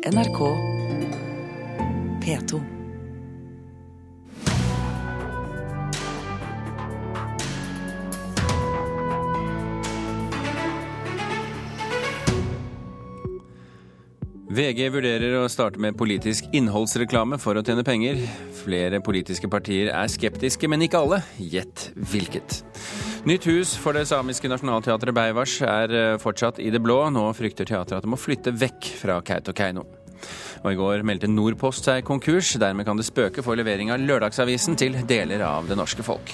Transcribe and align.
NRK 0.00 0.38
P2. 2.24 2.60
VG 14.50 14.88
vurderer 14.88 15.36
å 15.36 15.44
starte 15.52 15.76
med 15.76 15.98
politisk 16.00 16.48
innholdsreklame 16.56 17.36
for 17.36 17.60
å 17.60 17.62
tjene 17.66 17.84
penger. 17.84 18.24
Flere 18.64 19.02
politiske 19.04 19.52
partier 19.52 19.92
er 19.92 20.08
skeptiske, 20.08 20.64
men 20.64 20.88
ikke 20.88 21.04
alle. 21.04 21.20
Gjett 21.36 21.90
hvilket. 22.08 22.62
Nytt 23.28 23.44
hus 23.44 23.74
for 23.76 23.92
det 23.92 24.06
samiske 24.08 24.48
nasjonalteatret 24.48 25.12
Beivars 25.12 25.58
er 25.60 25.92
eh, 25.92 26.18
fortsatt 26.22 26.56
i 26.56 26.70
det 26.72 26.80
blå. 26.80 27.02
Nå 27.12 27.26
frykter 27.36 27.68
teatret 27.68 27.98
at 27.98 28.06
det 28.06 28.08
må 28.08 28.16
flytte 28.16 28.54
vekk 28.56 28.86
fra 28.96 29.18
Kautokeino. 29.20 29.84
Og 30.62 30.68
I 30.72 30.78
går 30.78 31.04
meldte 31.04 31.28
Nordpost 31.28 31.84
seg 31.84 32.00
konkurs. 32.08 32.54
Dermed 32.56 32.88
kan 32.88 32.96
det 32.96 33.04
spøke 33.04 33.44
for 33.44 33.60
levering 33.60 33.92
av 33.92 34.00
lørdagsavisen 34.00 34.78
til 34.80 34.96
deler 35.04 35.44
av 35.44 35.68
det 35.68 35.76
norske 35.76 36.04
folk. 36.06 36.32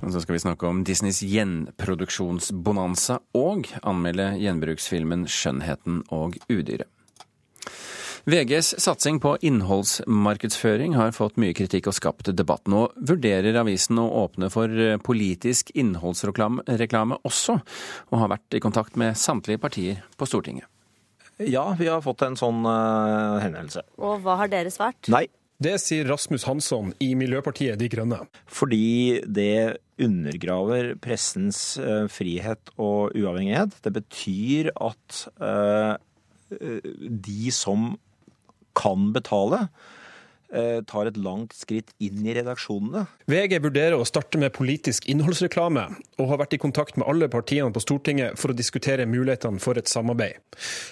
Og 0.00 0.08
så 0.12 0.24
skal 0.24 0.38
vi 0.38 0.42
snakke 0.46 0.68
om 0.68 0.80
Disneys 0.88 1.20
gjenproduksjonsbonanza 1.28 3.20
og 3.36 3.68
anmelde 3.84 4.38
gjenbruksfilmen 4.40 5.28
'Skjønnheten 5.28 6.00
og 6.16 6.40
udyret'. 6.48 6.93
VGs 8.24 8.80
satsing 8.80 9.18
på 9.20 9.34
innholdsmarkedsføring 9.44 10.94
har 10.96 11.10
fått 11.12 11.36
mye 11.36 11.52
kritikk 11.52 11.90
og 11.90 11.96
skapt 11.98 12.30
debatt. 12.32 12.62
Nå 12.72 12.86
vurderer 12.96 13.58
avisen 13.60 13.98
å 14.00 14.06
åpne 14.22 14.48
for 14.48 14.70
politisk 15.04 15.68
innholdsreklame 15.76 17.18
også, 17.28 17.58
og 18.08 18.22
har 18.22 18.30
vært 18.32 18.56
i 18.56 18.62
kontakt 18.64 18.96
med 18.96 19.18
samtlige 19.20 19.60
partier 19.60 20.00
på 20.16 20.28
Stortinget. 20.30 20.64
Ja, 21.36 21.66
vi 21.76 21.90
har 21.90 22.00
fått 22.00 22.24
en 22.24 22.38
sånn 22.40 22.62
uh, 22.64 23.42
henvendelse. 23.42 23.82
Og 24.00 24.24
hva 24.24 24.38
har 24.40 24.48
dere 24.52 24.72
svart? 24.72 25.10
Nei. 25.12 25.26
Det 25.64 25.76
sier 25.78 26.08
Rasmus 26.08 26.46
Hansson 26.48 26.90
i 27.04 27.12
Miljøpartiet 27.18 27.78
De 27.78 27.86
Grønne. 27.92 28.22
Fordi 28.50 29.20
det 29.28 29.76
undergraver 30.02 30.94
pressens 31.02 31.76
uh, 31.76 32.08
frihet 32.10 32.72
og 32.74 33.12
uavhengighet. 33.12 33.76
Det 33.84 33.92
betyr 34.00 34.72
at 34.74 35.20
uh, 35.44 35.94
de 36.50 37.54
som 37.54 37.92
kan 38.76 39.12
betale, 39.14 39.68
tar 40.86 41.08
et 41.08 41.16
langt 41.18 41.54
skritt 41.56 41.90
inn 42.04 42.22
i 42.26 42.34
redaksjonene. 42.36 43.04
VG 43.30 43.56
vurderer 43.64 43.96
å 43.98 44.06
starte 44.06 44.38
med 44.38 44.54
politisk 44.54 45.08
innholdsreklame, 45.10 45.88
og 46.20 46.30
har 46.30 46.40
vært 46.44 46.54
i 46.54 46.60
kontakt 46.62 46.98
med 47.00 47.08
alle 47.10 47.26
partiene 47.32 47.74
på 47.74 47.82
Stortinget 47.82 48.38
for 48.38 48.52
å 48.52 48.56
diskutere 48.56 49.08
mulighetene 49.10 49.58
for 49.62 49.80
et 49.80 49.90
samarbeid. 49.90 50.38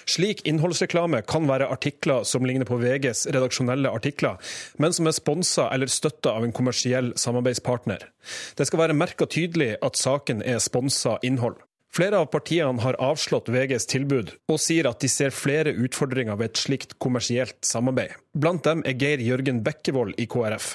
Slik 0.09 0.43
innholdsreklame 0.49 1.23
kan 1.29 1.47
være 1.47 1.69
artikler 1.71 2.27
som 2.27 2.43
ligner 2.47 2.67
på 2.67 2.81
VGs 2.81 3.27
redaksjonelle 3.31 3.93
artikler, 3.93 4.41
men 4.83 4.95
som 4.95 5.07
er 5.07 5.15
sponsa 5.15 5.69
eller 5.71 5.91
støtta 5.91 6.35
av 6.35 6.43
en 6.43 6.55
kommersiell 6.55 7.13
samarbeidspartner. 7.19 8.09
Det 8.57 8.67
skal 8.67 8.83
være 8.83 8.97
merka 8.99 9.29
tydelig 9.29 9.77
at 9.79 9.99
saken 9.99 10.43
er 10.43 10.59
sponsa 10.63 11.21
innhold. 11.23 11.61
Flere 11.93 12.17
av 12.17 12.25
partiene 12.33 12.81
har 12.81 12.95
avslått 12.97 13.51
VGs 13.53 13.85
tilbud, 13.91 14.31
og 14.49 14.57
sier 14.57 14.87
at 14.89 15.03
de 15.03 15.09
ser 15.13 15.29
flere 15.29 15.75
utfordringer 15.77 16.39
ved 16.39 16.49
et 16.49 16.61
slikt 16.63 16.95
kommersielt 16.97 17.59
samarbeid. 17.61 18.15
Blant 18.33 18.65
dem 18.65 18.81
er 18.89 18.97
Geir 18.97 19.21
Jørgen 19.21 19.59
Bekkevold 19.61 20.17
i 20.17 20.25
KrF. 20.25 20.71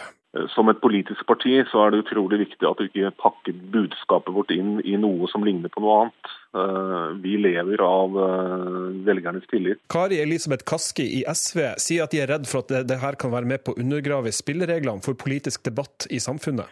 Som 0.54 0.70
et 0.70 0.78
politisk 0.78 1.26
parti 1.26 1.56
så 1.72 1.80
er 1.82 1.90
det 1.90 2.04
utrolig 2.04 2.38
viktig 2.44 2.68
at 2.68 2.78
vi 2.78 2.86
ikke 2.86 3.10
pakker 3.18 3.56
budskapet 3.74 4.30
vårt 4.36 4.54
inn 4.54 4.76
i 4.86 4.94
noe 5.00 5.26
som 5.32 5.42
ligner 5.42 5.72
på 5.74 5.82
noe 5.82 5.96
annet. 6.04 6.30
Vi 7.24 7.34
lever 7.42 7.82
av 7.82 8.14
velgernes 9.08 9.50
tillit. 9.50 9.82
Kari 9.90 10.20
Elisabeth 10.22 10.68
Kaski 10.70 11.08
i 11.18 11.24
SV 11.26 11.64
sier 11.82 12.06
at 12.06 12.14
de 12.14 12.22
er 12.22 12.30
redd 12.30 12.46
for 12.46 12.62
at 12.62 12.86
det 12.86 13.02
her 13.02 13.18
kan 13.18 13.34
være 13.34 13.56
med 13.56 13.66
på 13.66 13.74
å 13.74 13.82
undergrave 13.82 14.30
spillereglene 14.30 15.02
for 15.02 15.18
politisk 15.18 15.66
debatt 15.66 16.06
i 16.14 16.22
samfunnet. 16.22 16.70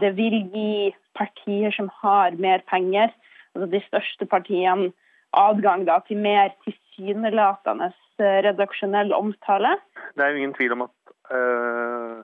Det 0.00 0.10
vil 0.18 0.40
gi 0.50 0.90
partier 1.14 1.70
som 1.76 1.86
har 2.02 2.34
mer 2.40 2.64
penger, 2.66 3.14
altså 3.54 3.70
de 3.70 3.80
største 3.86 4.26
partiene, 4.26 4.92
adgang 5.34 5.82
da, 5.86 5.98
til 6.06 6.20
mer 6.22 6.52
tilsynelatende 6.64 7.90
redaksjonell 8.46 9.10
omtale. 9.16 9.72
Det 10.14 10.22
er 10.22 10.30
jo 10.30 10.42
ingen 10.42 10.54
tvil 10.54 10.76
om 10.76 10.84
at 10.86 11.14
uh, 11.34 12.20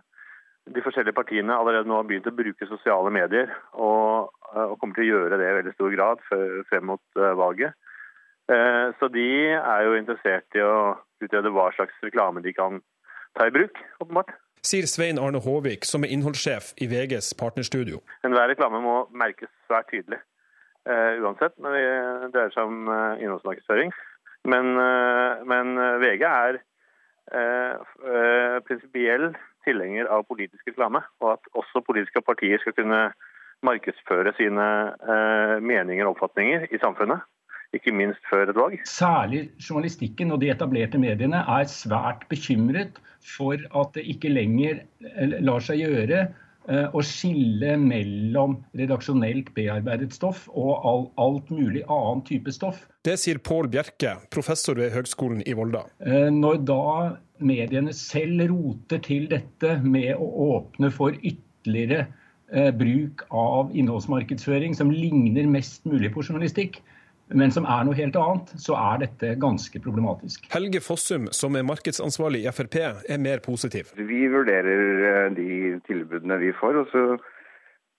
de 0.70 0.84
forskjellige 0.84 1.16
partiene 1.16 1.56
allerede 1.56 1.90
nå 1.90 1.98
har 1.98 2.06
begynt 2.06 2.28
å 2.30 2.34
bruke 2.34 2.68
sosiale 2.70 3.10
medier, 3.14 3.50
og, 3.74 4.30
uh, 4.52 4.68
og 4.68 4.76
kommer 4.78 4.94
til 4.98 5.08
å 5.08 5.10
gjøre 5.10 5.40
det 5.40 5.48
i 5.48 5.56
veldig 5.58 5.74
stor 5.74 5.96
grad 5.96 6.22
frem 6.70 6.86
mot 6.92 7.02
uh, 7.18 7.32
valget. 7.38 7.78
Så 8.98 9.06
de 9.14 9.24
er 9.54 9.84
jo 9.86 9.92
interessert 9.94 10.56
i 10.58 10.62
å 10.66 10.96
utrede 11.22 11.52
hva 11.54 11.68
slags 11.76 11.94
reklame 12.02 12.40
de 12.42 12.50
kan 12.50 12.80
ta 13.38 13.46
i 13.46 13.52
bruk, 13.54 13.78
åpenbart. 14.02 14.32
Sier 14.66 14.88
Svein 14.90 15.20
Arne 15.22 15.38
Håvik, 15.38 15.86
som 15.86 16.02
er 16.02 16.10
innholdssjef 16.16 16.72
i 16.82 16.88
VGs 16.90 17.30
partnerstudio. 17.38 18.02
Enhver 18.26 18.50
reklame 18.50 18.82
må 18.82 18.96
merkes 19.14 19.52
svært 19.68 19.88
tydelig. 19.92 20.18
Uh, 20.88 21.20
uansett 21.20 21.58
når 21.60 21.74
det 21.76 21.88
dreier 22.32 22.52
seg 22.54 22.70
om 22.70 22.88
uh, 22.88 23.20
innholdsmarkedsføring. 23.20 23.90
Men, 24.48 24.72
uh, 24.80 25.42
men 25.44 25.76
VG 26.00 26.24
er 26.24 26.60
prinsipiell 28.66 29.28
tilhenger 29.62 30.08
av 30.10 30.24
politisk 30.26 30.66
reklame, 30.66 30.98
og 31.22 31.36
at 31.36 31.50
også 31.60 31.82
politiske 31.86 32.18
partier 32.26 32.58
skal 32.58 32.74
kunne 32.74 33.02
markedsføre 33.62 34.32
sine 34.34 34.64
meninger 35.62 36.08
og 36.08 36.16
oppfatninger 36.16 36.64
i 36.74 36.80
samfunnet. 36.82 37.22
Ikke 37.76 37.94
minst 37.94 38.24
før 38.26 38.50
et 38.50 38.58
valg. 38.58 38.82
Særlig 38.82 39.44
journalistikken 39.62 40.34
og 40.34 40.40
de 40.42 40.50
etablerte 40.50 40.98
mediene 40.98 41.44
er 41.44 41.70
svært 41.70 42.26
bekymret 42.32 42.98
for 43.36 43.62
at 43.78 43.94
det 43.94 44.08
ikke 44.10 44.34
lenger 44.34 44.82
lar 45.46 45.62
seg 45.62 45.84
gjøre 45.84 46.24
å 46.68 47.02
skille 47.06 47.72
mellom 47.80 48.58
redaksjonelt 48.76 49.48
bearbeidet 49.56 50.12
stoff 50.14 50.44
og 50.52 50.84
all, 50.86 51.02
alt 51.18 51.48
mulig 51.50 51.82
annen 51.88 52.20
type 52.28 52.52
stoff. 52.54 52.82
Det 53.06 53.16
sier 53.18 53.40
Pål 53.42 53.70
Bjerke, 53.72 54.18
professor 54.30 54.76
ved 54.78 54.92
Høgskolen 54.94 55.40
i 55.48 55.56
Volda. 55.56 55.86
Når 56.34 56.60
da 56.68 56.82
mediene 57.40 57.94
selv 57.96 58.44
roter 58.52 59.00
til 59.04 59.26
dette 59.30 59.78
med 59.82 60.12
å 60.20 60.28
åpne 60.58 60.92
for 60.94 61.16
ytterligere 61.16 62.06
bruk 62.76 63.24
av 63.30 63.70
innholdsmarkedsføring 63.78 64.74
som 64.76 64.90
ligner 64.92 65.48
mest 65.48 65.86
mulig 65.88 66.12
på 66.14 66.24
journalistikk, 66.26 66.80
men 67.30 67.52
som 67.54 67.66
er 67.68 67.84
noe 67.86 67.96
helt 67.98 68.16
annet, 68.18 68.52
så 68.58 68.76
er 68.78 69.02
dette 69.04 69.34
ganske 69.40 69.82
problematisk. 69.82 70.48
Helge 70.52 70.82
Fossum, 70.84 71.28
som 71.36 71.56
er 71.58 71.66
markedsansvarlig 71.68 72.44
i 72.44 72.54
Frp, 72.54 72.78
er 72.82 73.20
mer 73.22 73.42
positiv. 73.44 73.92
Vi 73.96 74.24
vurderer 74.32 75.30
de 75.36 75.76
tilbudene 75.86 76.40
vi 76.42 76.50
får, 76.58 76.80
og 76.82 76.90
så 76.94 77.04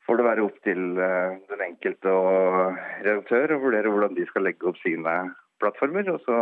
får 0.08 0.20
det 0.20 0.28
være 0.28 0.44
opp 0.48 0.58
til 0.66 0.82
den 0.98 1.64
enkelte 1.68 2.12
og 2.12 2.80
redaktør 3.06 3.56
å 3.56 3.62
vurdere 3.64 3.94
hvordan 3.94 4.18
de 4.18 4.28
skal 4.30 4.48
legge 4.50 4.68
opp 4.68 4.80
sine 4.84 5.16
plattformer. 5.62 6.10
Og 6.12 6.20
så 6.26 6.40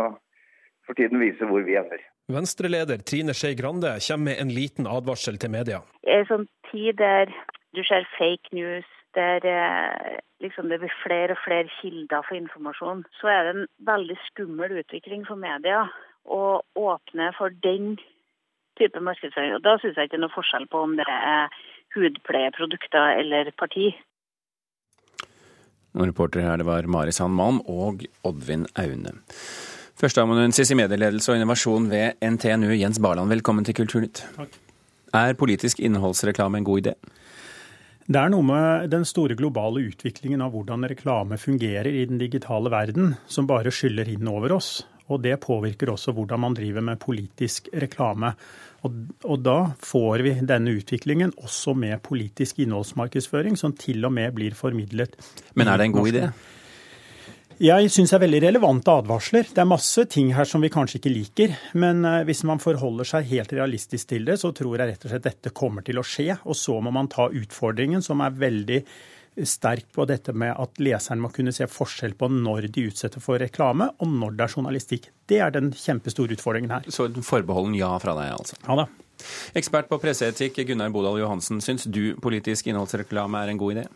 får 0.88 0.98
tiden 0.98 1.22
vise 1.22 1.46
hvor 1.46 1.62
vi 1.66 1.78
ender. 1.78 2.02
Venstre-leder 2.30 3.02
Trine 3.06 3.34
Skei 3.34 3.56
Grande 3.58 3.96
kommer 4.06 4.30
med 4.30 4.42
en 4.42 4.54
liten 4.54 4.88
advarsel 4.90 5.38
til 5.38 5.52
media. 5.54 5.82
I 6.06 6.20
en 6.20 6.28
sånn 6.30 6.48
tid 6.70 6.98
der 6.98 7.30
du 7.76 7.82
ser 7.86 8.06
fake 8.16 8.54
news, 8.56 8.86
der 9.14 9.44
liksom, 10.40 10.68
det 10.68 10.80
blir 10.82 10.92
flere 11.02 11.34
og 11.34 11.42
flere 11.44 11.68
kilder 11.80 12.22
for 12.26 12.38
informasjon, 12.38 13.04
så 13.20 13.32
er 13.32 13.42
det 13.46 13.54
en 13.54 13.66
veldig 13.88 14.16
skummel 14.28 14.78
utvikling 14.82 15.26
for 15.28 15.40
media 15.40 15.84
å 16.24 16.60
åpne 16.78 17.30
for 17.38 17.54
den 17.64 17.96
type 18.80 19.00
markedsføring. 19.00 19.56
Og 19.56 19.64
Da 19.64 19.76
syns 19.80 19.96
jeg 19.96 20.08
ikke 20.08 20.16
det 20.16 20.22
er 20.22 20.26
noe 20.26 20.36
forskjell 20.36 20.68
på 20.70 20.84
om 20.86 20.96
det 21.00 21.08
er 21.08 21.50
hudpleieprodukter 21.96 23.18
eller 23.18 23.50
parti. 23.58 23.90
Og 25.98 26.06
reporter 26.06 26.44
her 26.46 26.60
det 26.60 26.68
var 26.68 26.86
Mari 26.86 27.12
Sand 27.12 27.34
Malm 27.34 27.60
og 27.66 28.04
Oddvin 28.24 28.68
Aune. 28.78 29.18
Førsteamanuensis 30.00 30.70
i 30.70 30.78
medieledelse 30.78 31.32
og 31.32 31.36
innovasjon 31.36 31.90
ved 31.90 32.22
NTNU, 32.24 32.70
Jens 32.78 33.00
Barland, 33.02 33.28
velkommen 33.28 33.66
til 33.66 33.76
Kulturnytt. 33.76 34.22
Takk. 34.36 34.54
Er 35.12 35.34
politisk 35.34 35.80
innholdsreklame 35.82 36.60
en 36.60 36.64
god 36.64 36.86
idé? 36.86 36.94
Det 38.10 38.18
er 38.18 38.30
noe 38.32 38.42
med 38.42 38.88
den 38.90 39.04
store 39.06 39.36
globale 39.38 39.84
utviklingen 39.86 40.40
av 40.42 40.50
hvordan 40.50 40.82
reklame 40.90 41.36
fungerer 41.38 41.86
i 41.94 42.08
den 42.10 42.18
digitale 42.18 42.72
verden, 42.72 43.12
som 43.30 43.46
bare 43.46 43.70
skyller 43.70 44.08
inn 44.10 44.26
over 44.26 44.56
oss. 44.56 44.80
Og 45.14 45.22
det 45.22 45.36
påvirker 45.44 45.92
også 45.92 46.10
hvordan 46.16 46.42
man 46.42 46.56
driver 46.58 46.82
med 46.88 46.98
politisk 47.02 47.68
reklame. 47.70 48.32
Og, 48.82 48.96
og 49.22 49.44
da 49.46 49.56
får 49.78 50.24
vi 50.26 50.32
denne 50.42 50.74
utviklingen 50.80 51.36
også 51.38 51.76
med 51.78 52.02
politisk 52.02 52.58
innholdsmarkedsføring, 52.64 53.54
som 53.54 53.76
til 53.78 54.02
og 54.02 54.14
med 54.18 54.34
blir 54.34 54.58
formidlet. 54.58 55.14
Men 55.54 55.70
er 55.70 55.78
det 55.78 55.86
en 55.86 55.94
god 56.00 56.10
idé? 56.10 56.24
Jeg 57.60 57.90
syns 57.92 58.14
er 58.16 58.22
veldig 58.22 58.38
relevante 58.40 58.88
advarsler. 59.02 59.50
Det 59.52 59.60
er 59.60 59.66
masse 59.68 60.06
ting 60.08 60.30
her 60.32 60.46
som 60.48 60.62
vi 60.64 60.70
kanskje 60.72 60.96
ikke 60.96 61.10
liker. 61.12 61.50
Men 61.76 62.00
hvis 62.24 62.40
man 62.48 62.62
forholder 62.62 63.04
seg 63.04 63.28
helt 63.34 63.52
realistisk 63.52 64.08
til 64.14 64.24
det, 64.24 64.38
så 64.40 64.48
tror 64.56 64.78
jeg 64.78 64.88
rett 64.88 65.04
og 65.04 65.12
slett 65.12 65.26
dette 65.26 65.52
kommer 65.52 65.84
til 65.84 66.00
å 66.00 66.04
skje. 66.06 66.38
Og 66.48 66.56
så 66.56 66.78
må 66.80 66.88
man 66.96 67.10
ta 67.12 67.28
utfordringen, 67.28 68.00
som 68.00 68.24
er 68.24 68.32
veldig 68.40 68.80
sterk 69.44 69.92
på 69.92 70.08
dette 70.08 70.32
med 70.32 70.56
at 70.56 70.80
leseren 70.80 71.20
må 71.20 71.28
kunne 71.36 71.52
se 71.52 71.68
forskjell 71.68 72.16
på 72.16 72.32
når 72.32 72.70
de 72.72 72.88
utsetter 72.88 73.20
for 73.20 73.36
reklame, 73.44 73.92
og 74.00 74.08
når 74.08 74.40
det 74.40 74.48
er 74.48 74.56
journalistikk. 74.56 75.12
Det 75.28 75.44
er 75.44 75.52
den 75.52 75.68
kjempestore 75.76 76.40
utfordringen 76.40 76.72
her. 76.72 76.88
Så 76.88 77.10
en 77.12 77.28
forbeholden 77.28 77.76
ja 77.76 77.92
fra 78.00 78.16
deg, 78.22 78.38
altså? 78.40 78.56
Ja 78.64 78.80
da. 78.86 78.88
Ekspert 79.52 79.92
på 79.92 80.00
presseetikk 80.00 80.64
Gunnar 80.64 80.88
Bodal 80.96 81.20
Johansen, 81.20 81.60
syns 81.60 81.84
du 81.84 82.16
politisk 82.24 82.72
innholdsreklame 82.72 83.44
er 83.44 83.52
en 83.52 83.60
god 83.60 83.76
idé? 83.76 83.90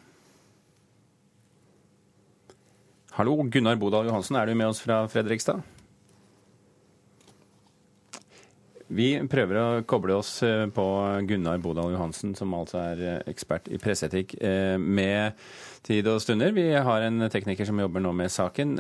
Hallo, 3.14 3.36
Gunnar 3.46 3.76
Bodal 3.78 4.08
Johansen, 4.08 4.34
er 4.34 4.48
du 4.50 4.56
med 4.58 4.66
oss 4.66 4.80
fra 4.82 4.96
Fredrikstad? 5.06 5.60
Vi 8.90 9.06
prøver 9.30 9.60
å 9.60 9.66
koble 9.86 10.16
oss 10.18 10.32
eh, 10.42 10.64
på 10.74 10.86
Gunnar 11.28 11.60
Bodal 11.62 11.92
Johansen, 11.94 12.32
som 12.34 12.56
altså 12.58 12.80
er 12.80 13.04
eh, 13.06 13.20
ekspert 13.30 13.70
i 13.70 13.78
presseetikk, 13.78 14.34
eh, 14.42 14.74
med 14.82 15.38
tid 15.86 16.10
og 16.10 16.18
stunder. 16.26 16.50
Vi 16.58 16.66
har 16.74 17.06
en 17.06 17.28
tekniker 17.30 17.70
som 17.70 17.78
jobber 17.84 18.02
nå 18.02 18.10
med 18.18 18.34
saken. 18.34 18.74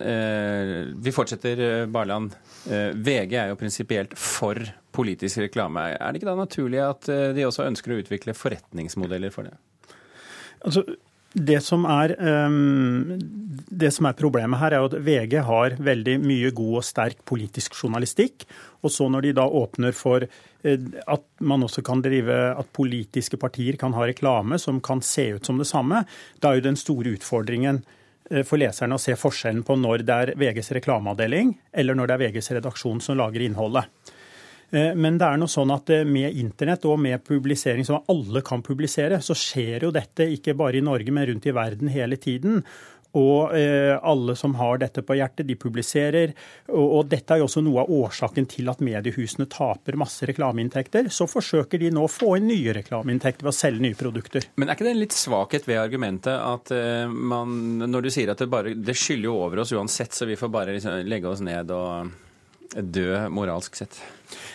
Vi 0.98 1.14
fortsetter, 1.14 1.86
Barland. 1.94 2.34
VG 2.66 3.38
er 3.38 3.52
jo 3.52 3.58
prinsipielt 3.60 4.18
for 4.18 4.58
politisk 4.98 5.44
reklame. 5.44 5.92
Er 5.94 6.10
det 6.10 6.24
ikke 6.24 6.32
da 6.32 6.38
naturlig 6.42 6.82
at 6.82 7.10
de 7.36 7.46
også 7.46 7.68
ønsker 7.68 7.94
å 7.94 8.02
utvikle 8.02 8.34
forretningsmodeller 8.34 9.34
for 9.34 9.46
det? 9.46 9.54
Altså, 10.64 10.88
det 11.34 11.60
som, 11.66 11.82
er, 11.90 12.14
um, 12.46 13.18
det 13.66 13.90
som, 13.90 14.06
er, 14.06 14.14
problemet 14.18 14.60
her, 14.60 14.76
er 14.76 14.86
at 14.86 14.94
VG 15.02 15.40
har 15.48 15.74
veldig 15.82 16.18
mye 16.22 16.52
god 16.54 16.78
og 16.78 16.86
sterk 16.86 17.24
politisk 17.26 17.74
journalistikk. 17.74 18.46
Og 18.86 18.92
så 18.94 19.08
når 19.10 19.26
de 19.26 19.32
da 19.40 19.48
åpner 19.48 19.96
for 19.98 20.22
uh, 20.22 20.86
at 21.16 21.26
man 21.42 21.66
også 21.66 21.82
kan 21.86 22.04
drive 22.04 22.38
at 22.54 22.70
politiske 22.76 23.40
partier 23.40 23.78
kan 23.80 23.96
ha 23.98 24.06
reklame 24.06 24.60
som 24.62 24.78
kan 24.84 25.02
se 25.02 25.32
ut 25.34 25.46
som 25.46 25.58
det 25.58 25.68
samme, 25.70 26.04
da 26.38 26.52
er 26.52 26.60
jo 26.60 26.68
den 26.68 26.78
store 26.78 27.16
utfordringen 27.18 27.82
uh, 27.82 28.44
for 28.46 28.62
leserne 28.62 28.94
å 28.94 29.02
se 29.02 29.18
forskjellen 29.18 29.66
på 29.66 29.78
når 29.80 30.06
det 30.06 30.20
er 30.20 30.36
VGs 30.38 30.70
reklameavdeling, 30.78 31.56
eller 31.74 31.98
når 31.98 32.12
det 32.12 32.16
er 32.16 32.26
VGs 32.28 32.54
redaksjon 32.60 33.02
som 33.02 33.18
lager 33.18 33.42
innholdet. 33.42 33.90
Eh, 34.70 34.94
men 34.94 35.18
det 35.20 35.28
er 35.28 35.40
noe 35.40 35.50
sånn 35.50 35.72
at 35.74 35.92
eh, 35.94 36.06
med 36.08 36.40
internett 36.40 36.86
og 36.88 36.98
med 37.02 37.24
publisering 37.26 37.86
som 37.86 38.02
alle 38.10 38.44
kan 38.46 38.64
publisere, 38.64 39.20
så 39.22 39.36
skjer 39.38 39.88
jo 39.88 39.94
dette 39.94 40.28
ikke 40.36 40.56
bare 40.58 40.80
i 40.80 40.84
Norge, 40.84 41.14
men 41.14 41.28
rundt 41.30 41.46
i 41.46 41.54
verden 41.54 41.92
hele 41.92 42.20
tiden. 42.20 42.62
Og 43.14 43.52
eh, 43.54 43.92
alle 43.94 44.34
som 44.34 44.56
har 44.58 44.80
dette 44.82 45.04
på 45.06 45.14
hjertet, 45.14 45.46
de 45.46 45.54
publiserer. 45.54 46.32
Og, 46.74 47.04
dette 47.06 47.30
er 47.30 47.38
jo 47.38 47.46
også 47.46 47.62
noe 47.62 47.84
av 47.84 47.92
årsaken 47.94 48.48
til 48.50 48.66
at 48.72 48.82
mediehusene 48.82 49.46
taper 49.52 49.94
masse 50.00 50.26
reklameinntekter. 50.26 51.06
Så 51.14 51.28
forsøker 51.30 51.78
de 51.78 51.92
nå 51.94 52.08
å 52.08 52.10
få 52.10 52.32
inn 52.40 52.48
nye 52.50 52.74
reklameinntekter 52.74 53.46
ved 53.46 53.52
å 53.52 53.54
selge 53.54 53.84
nye 53.86 54.00
produkter. 54.00 54.48
Men 54.58 54.66
er 54.66 54.74
ikke 54.74 54.88
det 54.88 54.96
en 54.96 55.02
litt 55.04 55.14
svakhet 55.14 55.70
ved 55.70 55.78
argumentet 55.84 56.34
at 56.34 56.74
man, 57.14 57.54
når 57.86 58.08
du 58.08 58.10
sier 58.16 58.34
at 58.34 58.42
det 58.42 58.50
bare 58.50 58.74
det 58.74 58.98
skyller 58.98 59.30
jo 59.30 59.38
over 59.46 59.62
oss 59.62 59.76
uansett, 59.78 60.10
så 60.10 60.26
vi 60.26 60.40
får 60.40 60.50
bare 60.50 60.74
liksom 60.74 61.06
legge 61.06 61.30
oss 61.30 61.44
ned 61.46 61.70
og 61.70 62.10
dø 62.82 63.28
moralsk 63.30 63.78
sett? 63.78 64.02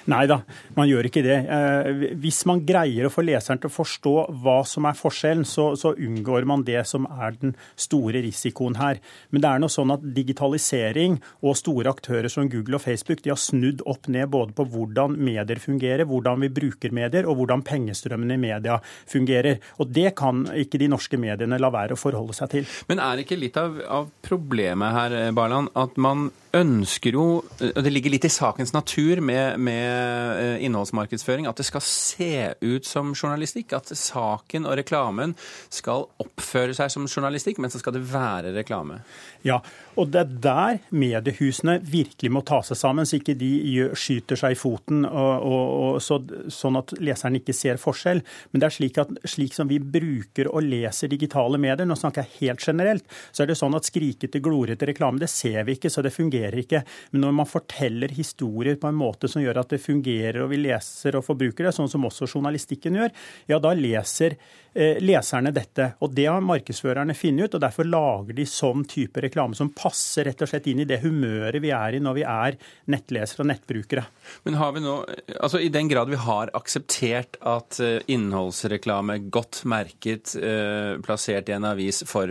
Nei 0.10 0.26
da, 0.30 0.40
man 0.78 0.90
gjør 0.90 1.10
ikke 1.10 1.24
det. 1.26 1.38
Eh, 1.46 2.04
hvis 2.22 2.42
man 2.50 2.64
greier 2.68 3.08
å 3.08 3.14
få 3.14 3.24
leseren 3.26 3.62
til 3.62 3.70
å 3.70 3.76
forstå 3.76 4.14
hva 4.44 4.60
som 4.68 4.88
er 4.90 4.98
forskjellen, 4.98 5.46
så, 5.48 5.72
så, 5.80 5.94
unngår 6.00 6.48
man 6.48 6.64
det 6.68 6.82
som 6.88 7.06
er 7.10 7.36
den 7.42 7.56
store 7.80 8.22
risikoen 8.24 8.78
her. 8.80 9.02
Men 9.30 9.44
det 9.44 9.52
er 9.52 9.64
noe 9.64 9.74
sånn 9.74 9.94
at 9.94 10.06
digitalisering 10.16 11.20
og 11.44 11.58
store 11.60 11.92
aktører 11.92 12.32
som 12.32 12.50
Google 12.52 12.80
og 12.80 12.86
Facebook 12.86 13.24
de 13.26 13.34
har 13.34 13.42
snudd 13.42 13.84
opp 13.90 14.10
ned 14.12 14.30
både 14.32 14.56
på 14.58 14.66
hvordan 14.72 15.18
medier 15.20 15.62
fungerer, 15.62 16.08
hvordan 16.10 16.46
vi 16.46 16.52
bruker 16.60 16.96
medier, 16.96 17.28
og 17.30 17.40
hvordan 17.42 17.66
pengestrømmene 17.68 18.38
i 18.38 18.44
media 18.46 18.80
fungerer. 19.10 19.60
Og 19.80 19.92
det 19.94 20.14
kan 20.20 20.46
ikke 20.54 20.82
de 20.82 20.92
norske 20.92 21.20
mediene 21.20 21.60
la 21.60 21.72
være 21.74 21.98
å 21.98 22.00
forholde 22.00 22.38
seg 22.38 22.54
til. 22.56 22.70
Men 22.90 23.04
er 23.04 23.24
ikke 23.24 23.40
litt 23.40 23.58
av, 23.60 23.80
av 23.86 24.12
problemet 24.26 24.96
her, 24.96 25.18
Barland, 25.36 25.74
at 25.78 25.98
man 26.00 26.30
ønsker 26.56 27.14
jo 27.14 27.26
Det 27.60 27.92
ligger 27.92 28.14
litt 28.16 28.26
i 28.26 28.32
sakens 28.34 28.72
natur 28.74 29.22
med, 29.22 29.60
med 29.62 29.69
Eh, 29.70 30.64
innholdsmarkedsføring 30.66 31.48
at 31.50 31.60
det 31.60 31.66
skal 31.68 31.84
se 31.84 32.34
ut 32.62 32.86
som 32.86 33.14
journalistikk. 33.16 33.74
At 33.78 33.92
saken 33.96 34.68
og 34.68 34.78
reklamen 34.80 35.36
skal 35.74 36.08
oppføre 36.22 36.76
seg 36.78 36.92
som 36.94 37.08
journalistikk, 37.10 37.60
men 37.62 37.72
så 37.72 37.82
skal 37.82 37.96
det 37.96 38.06
være 38.10 38.54
reklame. 38.56 39.02
Ja, 39.46 39.60
og 40.00 40.12
det 40.14 40.22
er 40.22 40.34
der 40.44 40.80
mediehusene 40.96 41.78
virkelig 41.84 42.32
må 42.32 42.44
ta 42.48 42.62
seg 42.66 42.80
sammen, 42.80 43.08
så 43.08 43.20
ikke 43.20 43.38
de 43.40 43.52
skyter 43.98 44.40
seg 44.40 44.56
i 44.56 44.60
foten 44.60 45.06
og, 45.08 45.46
og, 45.48 45.66
og 45.80 46.02
så, 46.04 46.20
sånn 46.52 46.80
at 46.80 46.94
leseren 47.00 47.40
ikke 47.40 47.56
ser 47.56 47.80
forskjell. 47.82 48.24
Men 48.52 48.64
det 48.64 48.70
er 48.70 48.76
slik 48.76 49.00
at 49.02 49.14
slik 49.30 49.56
som 49.56 49.70
vi 49.72 49.80
bruker 49.80 50.52
og 50.52 50.66
leser 50.68 51.12
digitale 51.12 51.60
medier, 51.62 51.88
nå 51.88 51.98
snakker 52.00 52.26
jeg 52.26 52.50
helt 52.50 52.66
generelt, 52.66 53.08
så 53.32 53.44
er 53.44 53.52
det 53.52 53.60
sånn 53.60 53.78
at 53.78 53.88
skrikete, 53.88 54.42
glorete 54.44 54.88
reklame, 54.90 55.22
det 55.22 55.32
ser 55.32 55.64
vi 55.68 55.78
ikke, 55.78 55.92
så 55.92 56.04
det 56.06 56.16
fungerer 56.16 56.60
ikke. 56.64 56.84
Men 57.14 57.26
når 57.28 57.38
man 57.42 57.50
forteller 57.50 58.16
historier 58.16 58.80
på 58.80 58.90
en 58.90 59.00
måte 59.00 59.30
som 59.32 59.44
gjør 59.44 59.49
at 59.58 59.74
det 59.74 59.82
fungerer, 59.82 60.42
og 60.44 60.52
vi 60.54 60.62
leser 60.62 61.18
og 61.18 61.26
forbruker 61.26 61.66
det, 61.66 61.74
sånn 61.76 61.90
som 61.90 62.06
også 62.06 62.28
journalistikken 62.30 63.00
gjør, 63.00 63.14
ja, 63.50 63.58
da 63.62 63.74
leser 63.74 64.36
eh, 64.74 65.00
leserne 65.02 65.54
dette. 65.56 65.94
Og 66.06 66.14
det 66.14 66.28
har 66.30 66.44
markedsførerne 66.46 67.16
funnet 67.18 67.50
ut, 67.50 67.58
og 67.58 67.64
derfor 67.64 67.90
lager 67.90 68.38
de 68.38 68.46
sånn 68.50 68.86
type 68.90 69.24
reklame 69.26 69.58
som 69.58 69.72
passer 69.74 70.30
rett 70.30 70.44
og 70.46 70.52
slett 70.52 70.70
inn 70.70 70.84
i 70.84 70.88
det 70.90 71.02
humøret 71.04 71.62
vi 71.64 71.74
er 71.76 71.98
i 71.98 72.04
når 72.04 72.20
vi 72.20 72.26
er 72.28 72.60
nettlesere 72.94 73.46
og 73.46 73.50
nettbrukere. 73.50 74.06
Men 74.46 74.60
har 74.62 74.76
vi 74.76 74.84
nå, 74.86 74.96
altså 75.40 75.62
i 75.64 75.72
den 75.74 75.90
grad 75.92 76.12
vi 76.12 76.22
har 76.22 76.54
akseptert 76.58 77.40
at 77.42 77.80
eh, 77.84 77.98
innholdsreklame 78.12 79.20
godt 79.34 79.64
merket, 79.70 80.36
eh, 80.38 81.00
plassert 81.06 81.50
i 81.50 81.58
en 81.58 81.68
avis 81.72 82.04
for 82.08 82.30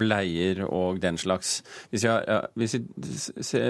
bleier 0.00 0.60
og 0.66 1.00
den 1.02 1.16
slags 1.20 1.60
hvis 1.90 2.04
vi, 2.04 2.10
har, 2.10 2.46
hvis 2.58 2.76
vi 2.76 3.60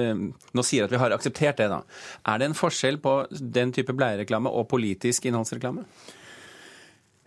nå 0.57 0.65
sier 0.67 0.87
at 0.87 0.93
vi 0.93 1.01
har 1.01 1.15
akseptert 1.15 1.61
det, 1.61 1.69
da. 1.73 1.81
Er 2.29 2.41
det 2.41 2.50
forskjell 2.57 2.81
forskjell 2.81 3.03
på 3.03 3.51
den 3.53 3.75
type 3.75 3.95
bleiereklame 3.97 4.51
og 4.51 4.69
politisk 4.71 5.29
innholdsreklame? 5.29 5.85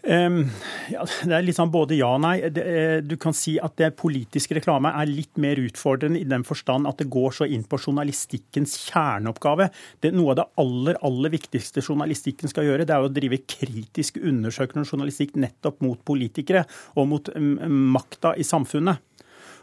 Um, 0.03 0.49
ja, 0.91 1.05
det 1.23 1.31
er 1.31 1.45
litt 1.45 1.55
sånn 1.55 1.71
både 1.71 1.95
ja 1.95 2.09
og 2.17 2.23
nei. 2.25 2.49
Det, 2.51 2.63
eh, 2.67 2.97
du 2.99 3.15
kan 3.15 3.31
si 3.31 3.53
at 3.63 3.77
det 3.79 3.93
politiske 3.95 4.57
reklame 4.57 4.91
er 4.91 5.07
litt 5.07 5.39
mer 5.39 5.55
utfordrende 5.61 6.19
i 6.19 6.27
den 6.27 6.43
forstand 6.43 6.89
at 6.89 6.99
det 6.99 7.07
går 7.07 7.37
så 7.37 7.47
inn 7.47 7.63
på 7.63 7.79
journalistikkens 7.79 8.75
kjerneoppgave. 8.89 9.69
Det, 10.03 10.11
noe 10.11 10.33
av 10.33 10.41
det 10.41 10.47
aller 10.59 10.99
aller 11.07 11.31
viktigste 11.37 11.85
journalistikken 11.85 12.51
skal 12.51 12.67
gjøre, 12.67 12.83
det 12.89 12.97
er 12.97 13.07
å 13.07 13.13
drive 13.15 13.39
kritisk 13.47 14.19
undersøkende 14.19 14.83
journalistikk 14.83 15.37
nettopp 15.39 15.79
mot 15.87 16.03
politikere 16.03 16.65
og 16.99 17.07
mot 17.07 17.31
makta 17.71 18.35
i 18.35 18.43
samfunnet. 18.43 18.99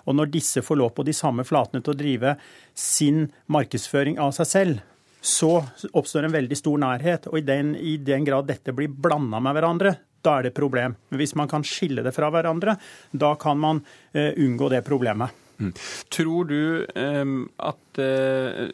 Og 0.09 0.17
når 0.17 0.33
disse 0.33 0.65
får 0.65 0.81
lov 0.81 0.95
på 0.97 1.05
de 1.05 1.13
samme 1.13 1.45
flatene 1.45 1.85
til 1.85 1.93
å 1.93 2.01
drive 2.01 2.39
sin 2.73 3.27
markedsføring 3.53 4.17
av 4.25 4.33
seg 4.41 4.49
selv, 4.49 4.81
så 5.21 5.53
oppstår 5.93 6.29
en 6.29 6.37
veldig 6.37 6.59
stor 6.59 6.81
nærhet. 6.81 7.29
Og 7.31 7.41
i 7.41 7.45
den, 7.47 7.75
i 7.77 7.97
den 8.01 8.25
grad 8.27 8.49
dette 8.49 8.75
blir 8.77 8.89
blanda 8.89 9.41
med 9.43 9.57
hverandre, 9.57 9.95
da 10.25 10.37
er 10.37 10.47
det 10.47 10.55
et 10.55 10.61
problem. 10.61 10.97
Men 11.11 11.21
hvis 11.21 11.37
man 11.39 11.49
kan 11.49 11.65
skille 11.67 12.05
det 12.05 12.15
fra 12.17 12.31
hverandre, 12.33 12.77
da 13.13 13.35
kan 13.41 13.61
man 13.61 13.85
eh, 14.13 14.33
unngå 14.37 14.69
det 14.73 14.83
problemet. 14.87 15.37
Mm. 15.61 15.75
Tror 16.09 16.47
du 16.49 16.87
um, 16.97 17.43
at 17.61 17.99
uh, 18.01 18.69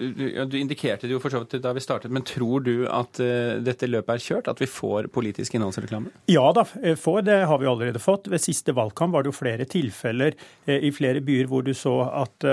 Du 0.46 0.54
indikerte 0.54 1.08
det 1.08 1.16
jo 1.16 1.18
for 1.18 1.34
så 1.34 1.40
vidt 1.42 1.56
da 1.64 1.72
vi 1.74 1.82
startet, 1.82 2.12
men 2.14 2.22
tror 2.22 2.62
du 2.62 2.84
at 2.86 3.18
uh, 3.18 3.58
dette 3.58 3.88
løpet 3.90 4.12
er 4.14 4.22
kjørt? 4.22 4.50
At 4.52 4.62
vi 4.62 4.68
får 4.70 5.08
politisk 5.14 5.58
innholdsreklame? 5.58 6.14
Ja 6.30 6.46
da, 6.54 6.62
får. 6.66 7.24
Det 7.26 7.40
har 7.50 7.58
vi 7.58 7.66
allerede 7.70 8.02
fått. 8.02 8.30
Ved 8.30 8.44
siste 8.44 8.74
valgkamp 8.76 9.18
var 9.18 9.26
det 9.26 9.32
jo 9.34 9.40
flere 9.40 9.66
tilfeller 9.66 10.38
i 10.70 10.92
flere 10.94 11.22
byer 11.26 11.50
hvor 11.50 11.66
du 11.66 11.74
så 11.74 11.98
at 12.22 12.46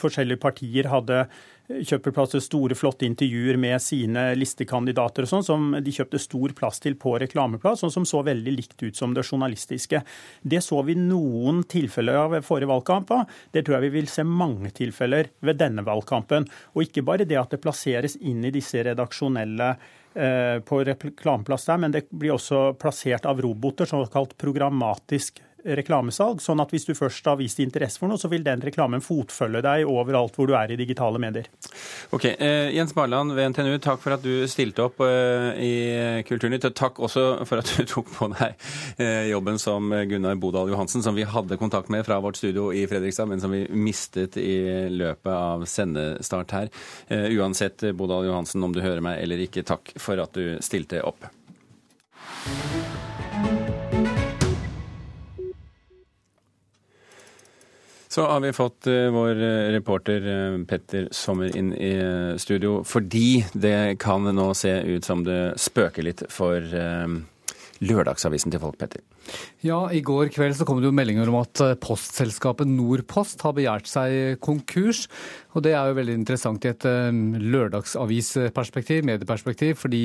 forskjellige 0.00 0.40
partier 0.40 0.88
hadde 0.92 1.22
kjøper 1.68 2.40
store, 2.40 2.74
flotte 2.74 3.04
intervjuer 3.06 3.58
med 3.60 3.80
sine 3.82 4.30
listekandidater 4.38 5.26
og 5.26 5.28
sånn, 5.28 5.44
som 5.44 5.76
de 5.84 5.92
kjøpte 5.92 6.20
stor 6.20 6.54
plass 6.56 6.80
til 6.80 6.96
på 6.96 7.18
reklameplass, 7.20 7.84
og 7.84 7.92
som 7.92 8.06
så 8.08 8.22
veldig 8.24 8.54
likt 8.54 8.82
ut 8.82 8.96
som 8.96 9.14
det 9.14 9.26
journalistiske. 9.26 10.00
Det 10.42 10.62
så 10.64 10.80
vi 10.82 10.96
noen 10.96 11.62
tilfeller 11.68 12.20
av 12.24 12.38
forrige 12.46 12.70
valgkamp. 12.72 13.12
Det 13.52 13.64
tror 13.64 13.78
jeg 13.78 13.88
vi 13.88 13.96
vil 14.00 14.08
se 14.08 14.24
mange 14.24 14.72
tilfeller 14.76 15.28
ved 15.44 15.60
denne 15.60 15.84
valgkampen. 15.84 16.48
Og 16.74 16.86
ikke 16.86 17.04
bare 17.04 17.28
det 17.28 17.38
at 17.40 17.52
det 17.52 17.62
plasseres 17.62 18.16
inn 18.16 18.44
i 18.44 18.54
disse 18.54 18.80
redaksjonelle 18.88 19.68
eh, 20.14 20.56
på 20.64 20.80
reklameplass 20.88 21.68
der, 21.68 21.82
men 21.84 21.92
det 21.94 22.06
blir 22.08 22.36
også 22.38 22.72
plassert 22.80 23.28
av 23.28 23.42
roboter, 23.44 23.88
såkalt 23.88 24.38
programmatisk 24.40 25.42
reklamesalg. 25.64 26.42
Sånn 26.42 26.60
at 26.62 26.72
hvis 26.72 26.86
du 26.88 26.94
først 26.96 27.26
har 27.28 27.38
vist 27.40 27.60
interesse 27.62 28.00
for 28.00 28.10
noe, 28.10 28.20
så 28.20 28.30
vil 28.30 28.44
den 28.46 28.62
reklamen 28.64 29.02
fotfølge 29.04 29.62
deg 29.64 29.88
overalt 29.88 30.36
hvor 30.38 30.48
du 30.48 30.54
er 30.58 30.72
i 30.72 30.78
digitale 30.78 31.20
medier. 31.22 31.48
Ok, 32.14 32.26
eh, 32.30 32.70
Jens 32.76 32.94
Barland 32.96 33.34
ved 33.36 33.52
NTNU, 33.52 33.78
takk 33.84 34.02
for 34.02 34.16
at 34.16 34.24
du 34.24 34.46
stilte 34.50 34.86
opp 34.86 35.02
eh, 35.04 35.50
i 35.64 35.72
Kulturnytt. 36.28 36.68
Og 36.68 36.76
Takk 36.78 37.00
også 37.02 37.24
for 37.48 37.62
at 37.62 37.72
du 37.74 37.86
tok 37.94 38.10
på 38.14 38.28
deg 38.36 38.68
eh, 39.02 39.28
jobben 39.32 39.58
som 39.58 39.90
Gunnar 40.10 40.38
Bodal 40.40 40.70
Johansen, 40.72 41.02
som 41.04 41.16
vi 41.18 41.26
hadde 41.28 41.58
kontakt 41.60 41.90
med 41.92 42.06
fra 42.06 42.20
vårt 42.22 42.38
studio 42.38 42.68
i 42.72 42.84
Fredrikstad, 42.90 43.30
men 43.30 43.42
som 43.42 43.54
vi 43.54 43.64
mistet 43.74 44.38
i 44.38 44.88
løpet 44.92 45.32
av 45.32 45.66
sendestart 45.68 46.54
her. 46.54 46.70
Uansett, 47.08 47.82
Bodal 47.98 48.28
Johansen, 48.28 48.62
om 48.64 48.74
du 48.74 48.82
hører 48.84 49.02
meg 49.04 49.22
eller 49.22 49.42
ikke, 49.42 49.66
takk 49.66 49.94
for 49.98 50.20
at 50.22 50.36
du 50.38 50.58
stilte 50.64 51.02
opp. 51.06 51.26
Så 58.08 58.24
har 58.26 58.40
vi 58.40 58.52
fått 58.56 58.86
uh, 58.86 59.08
vår 59.12 59.36
uh, 59.36 59.70
reporter 59.74 60.24
uh, 60.26 60.64
Petter 60.64 61.08
Sommer 61.12 61.52
inn 61.56 61.74
i 61.74 61.92
studio 62.40 62.80
fordi 62.88 63.44
det 63.52 63.98
kan 64.00 64.24
nå 64.24 64.48
se 64.56 64.72
ut 64.88 65.04
som 65.04 65.24
det 65.26 65.58
spøker 65.60 66.08
litt 66.08 66.24
for 66.32 66.64
lørdagsavisen 67.78 68.52
til 68.54 68.62
folk, 68.62 68.78
Petter. 68.80 69.04
Ja, 69.66 69.90
i 69.90 70.00
går 70.04 70.28
kveld 70.34 70.56
så 70.58 70.64
kom 70.68 70.78
det 70.80 70.88
jo 70.88 70.94
meldinger 70.94 71.28
om 71.30 71.38
at 71.40 71.62
postselskapet 71.82 72.68
Nordpost 72.70 73.42
har 73.46 73.56
begjært 73.56 73.86
seg 73.90 74.38
konkurs. 74.44 75.00
Og 75.56 75.60
det 75.66 75.72
er 75.74 75.84
jo 75.90 75.98
veldig 75.98 76.16
interessant 76.20 76.64
i 76.64 76.70
et 76.70 76.84
lørdagsavisperspektiv, 76.86 79.02
medieperspektiv, 79.08 79.72
fordi 79.80 80.02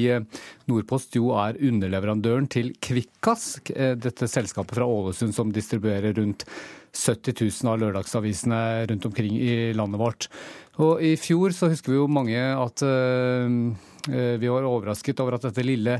Nordpost 0.72 1.16
jo 1.20 1.26
er 1.38 1.60
underleverandøren 1.62 2.48
til 2.52 2.68
Kvikkas, 2.82 3.44
dette 4.02 4.28
selskapet 4.32 4.76
fra 4.80 4.88
Ålesund 4.90 5.34
som 5.38 5.54
distribuerer 5.54 6.14
rundt 6.18 6.42
70 6.94 7.64
000 7.64 7.72
av 7.72 7.80
lørdagsavisene 7.82 8.60
rundt 8.90 9.06
omkring 9.10 9.34
i 9.38 9.74
landet 9.74 10.02
vårt. 10.02 10.28
Og 10.82 11.02
I 11.02 11.16
fjor 11.22 11.54
så 11.54 11.70
husker 11.72 11.94
vi 11.94 12.00
jo 12.00 12.08
mange 12.10 12.38
at 12.38 12.84
vi 14.04 14.52
var 14.52 14.66
overrasket 14.68 15.20
over 15.24 15.38
at 15.38 15.46
dette 15.48 15.66
lille 15.66 16.00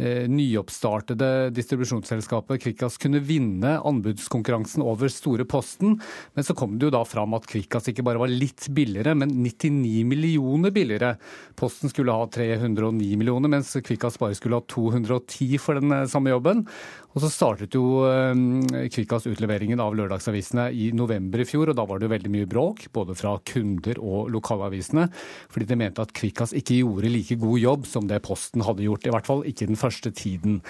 nyoppstartede 0.00 1.50
distribusjonsselskapet 1.52 2.62
Kvikkas 2.62 2.96
kunne 3.00 3.20
vinne 3.20 3.74
anbudskonkurransen 3.84 4.84
over 4.86 5.10
Store 5.12 5.44
Posten. 5.44 5.98
Men 6.34 6.46
så 6.46 6.56
kom 6.56 6.78
det 6.78 6.88
jo 6.88 6.94
da 6.94 7.02
fram 7.08 7.34
at 7.36 7.48
Kvikkas 7.50 7.90
ikke 7.90 8.04
bare 8.06 8.22
var 8.22 8.32
litt 8.32 8.68
billigere, 8.72 9.12
men 9.18 9.34
99 9.42 10.06
millioner 10.08 10.72
billigere. 10.72 11.14
Posten 11.58 11.92
skulle 11.92 12.14
ha 12.16 12.28
309 12.32 13.18
millioner, 13.20 13.52
mens 13.52 13.74
Kvikkas 13.76 14.16
bare 14.20 14.38
skulle 14.38 14.60
ha 14.60 14.66
210 14.70 15.58
for 15.60 15.80
den 15.80 15.92
samme 16.08 16.32
jobben. 16.32 16.64
Og 17.10 17.24
så 17.24 17.30
startet 17.32 17.74
jo 17.74 18.04
eh, 18.06 18.86
Kvikkas 18.92 19.26
utleveringen 19.26 19.80
av 19.82 19.96
lørdagsavisene 19.98 20.68
i 20.70 20.90
november 20.94 21.42
i 21.42 21.46
fjor, 21.48 21.72
og 21.72 21.78
da 21.78 21.86
var 21.88 21.98
det 21.98 22.06
jo 22.06 22.14
veldig 22.14 22.32
mye 22.36 22.50
bråk, 22.50 22.86
både 22.94 23.16
fra 23.18 23.34
kunder 23.50 23.98
og 23.98 24.30
lokalavisene, 24.30 25.08
fordi 25.50 25.66
de 25.72 25.78
mente 25.80 26.04
at 26.04 26.14
Kvikkas 26.14 26.54
ikke 26.56 26.78
gjorde 26.78 27.10
like 27.10 27.38
god 27.40 27.58
jobb 27.58 27.88
som 27.90 28.06
det 28.10 28.22
Posten 28.26 28.62
hadde 28.66 28.86
gjort, 28.86 29.08
i 29.08 29.14
hvert 29.14 29.26
fall 29.26 29.42
ikke 29.48 29.66
den 29.72 29.79
første 29.80 30.12
tiden. 30.14 30.60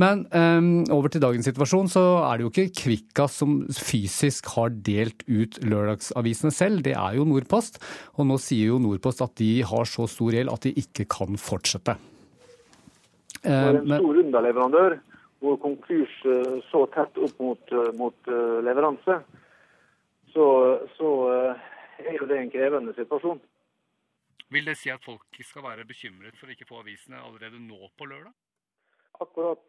Men 0.00 0.24
um, 0.32 0.82
over 0.94 1.12
til 1.12 1.22
dagens 1.22 1.46
situasjon, 1.50 1.92
så 1.92 2.04
er 2.24 2.40
det 2.40 2.46
jo 2.46 2.52
ikke 2.52 2.74
Kvikkas 2.82 3.38
som 3.42 3.60
fysisk 3.68 4.48
har 4.56 4.74
delt 4.86 5.22
ut 5.28 5.60
lørdagsavisene 5.62 6.52
selv, 6.54 6.82
det 6.86 6.96
er 6.98 7.20
jo 7.20 7.28
Nordpost. 7.28 7.78
Og 8.18 8.28
nå 8.30 8.40
sier 8.42 8.72
jo 8.72 8.82
Nordpost 8.82 9.22
at 9.24 9.36
de 9.40 9.52
har 9.66 9.88
så 9.88 10.08
stor 10.10 10.34
gjeld 10.34 10.52
at 10.52 10.66
de 10.66 10.74
ikke 10.84 11.08
kan 11.18 11.40
fortsette. 11.40 11.98
Det 13.44 13.52
er 13.52 13.76
en 13.76 13.98
stor 14.00 14.22
underleverandør 14.24 14.96
hvor 15.44 15.58
konkurs 15.60 16.12
eh, 16.24 16.60
så 16.70 16.86
tett 16.94 17.18
opp 17.20 17.40
mot, 17.42 17.72
eh, 17.72 17.90
mot 17.98 18.30
eh, 18.32 18.60
leveranse, 18.64 19.18
så, 20.32 20.46
så, 20.96 21.10
er 22.00 22.16
jo 22.16 22.26
det 22.26 22.40
en 22.40 22.50
krevende 22.50 22.94
situasjon. 22.96 23.38
Vil 24.54 24.66
det 24.66 24.74
si 24.80 24.90
at 24.90 25.04
folk 25.04 25.38
skal 25.46 25.62
være 25.66 25.86
bekymret 25.86 26.34
for 26.40 26.50
å 26.50 26.54
ikke 26.54 26.66
få 26.66 26.80
avisene 26.80 27.20
allerede 27.20 27.60
nå 27.62 27.90
på 27.94 28.08
lørdag? 28.08 28.32
Akkurat 29.22 29.60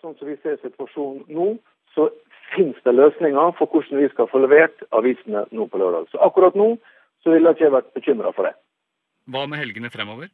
sånn 0.00 0.16
som 0.18 0.28
vi 0.28 0.36
ser 0.42 0.58
situasjonen 0.60 1.24
nå, 1.32 1.46
så 1.94 2.08
finnes 2.52 2.76
det 2.84 2.94
løsninger 2.94 3.54
for 3.58 3.70
hvordan 3.72 4.02
vi 4.02 4.10
skal 4.12 4.28
få 4.28 4.42
levert 4.42 4.84
avisene 4.92 5.46
nå 5.50 5.66
på 5.70 5.80
lørdag. 5.80 6.10
Så 6.12 6.20
akkurat 6.24 6.56
nå 6.58 6.74
så 7.22 7.32
ville 7.32 7.48
jeg 7.52 7.60
ikke 7.60 7.76
vært 7.76 7.92
bekymra 7.96 8.32
for 8.36 8.48
det. 8.48 8.54
Hva 9.32 9.46
med 9.48 9.62
helgene 9.62 9.90
fremover? 9.92 10.28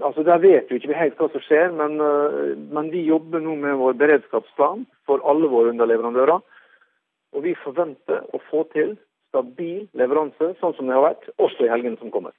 Altså, 0.00 0.22
Der 0.22 0.38
vet 0.38 0.70
jo 0.70 0.78
ikke 0.78 0.88
vi 0.88 0.96
helt 0.96 1.18
hva 1.18 1.28
som 1.32 1.42
skjer, 1.44 1.72
men, 1.76 2.00
eh, 2.00 2.56
men, 2.56 2.90
vi 2.90 3.02
jobber 3.04 3.40
nå 3.40 3.56
med 3.56 3.76
vår 3.76 3.98
beredskapsplan 4.00 4.86
for 5.06 5.20
alle 5.28 5.48
våre 5.48 5.74
underleverandører. 5.74 6.40
Og 7.34 7.42
vi 7.42 7.54
forventer 7.64 8.24
å 8.32 8.40
få 8.50 8.64
til 8.72 8.96
stabil 9.28 9.88
leveranse, 9.94 10.54
sånn 10.60 10.74
som 10.76 10.86
det 10.86 10.94
har 10.94 11.04
vært, 11.10 11.28
også 11.38 11.66
i 11.66 11.72
helgene 11.72 11.98
som 11.98 12.10
kommer. 12.10 12.32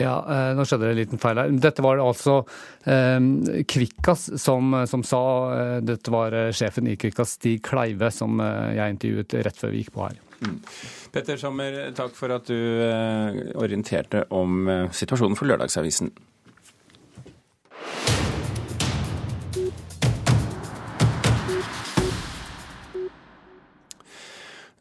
Ja, 0.00 0.14
eh, 0.26 0.50
nå 0.58 0.64
skjedde 0.66 0.88
det 0.88 0.94
en 0.94 0.98
liten 0.98 1.20
feil 1.22 1.38
her. 1.38 1.52
Dette 1.62 1.82
var 1.84 2.02
altså 2.02 2.40
eh, 2.90 3.62
Kvikkas 3.70 4.26
som, 4.42 4.74
som, 4.90 5.04
sa 5.06 5.22
eh, 5.54 5.76
Dette 5.86 6.10
var 6.10 6.34
eh, 6.34 6.50
sjefen 6.56 6.90
i 6.90 6.96
Kvikkas, 6.98 7.36
Stig 7.38 7.62
Kleive, 7.66 8.10
som 8.14 8.42
jeg 8.42 8.96
intervjuet 8.96 9.38
rett 9.46 9.60
før 9.60 9.74
vi 9.74 9.84
gikk 9.84 9.94
på 9.94 10.06
her. 10.08 10.20
Mm. 10.44 10.58
Petter 11.14 11.38
Sommer, 11.38 11.78
takk 11.94 12.16
for 12.18 12.34
at 12.34 12.50
du 12.50 12.58
orienterte 13.54 14.24
om 14.34 14.66
situasjonen 14.92 15.38
for 15.38 15.48
Lørdagsavisen. 15.48 16.10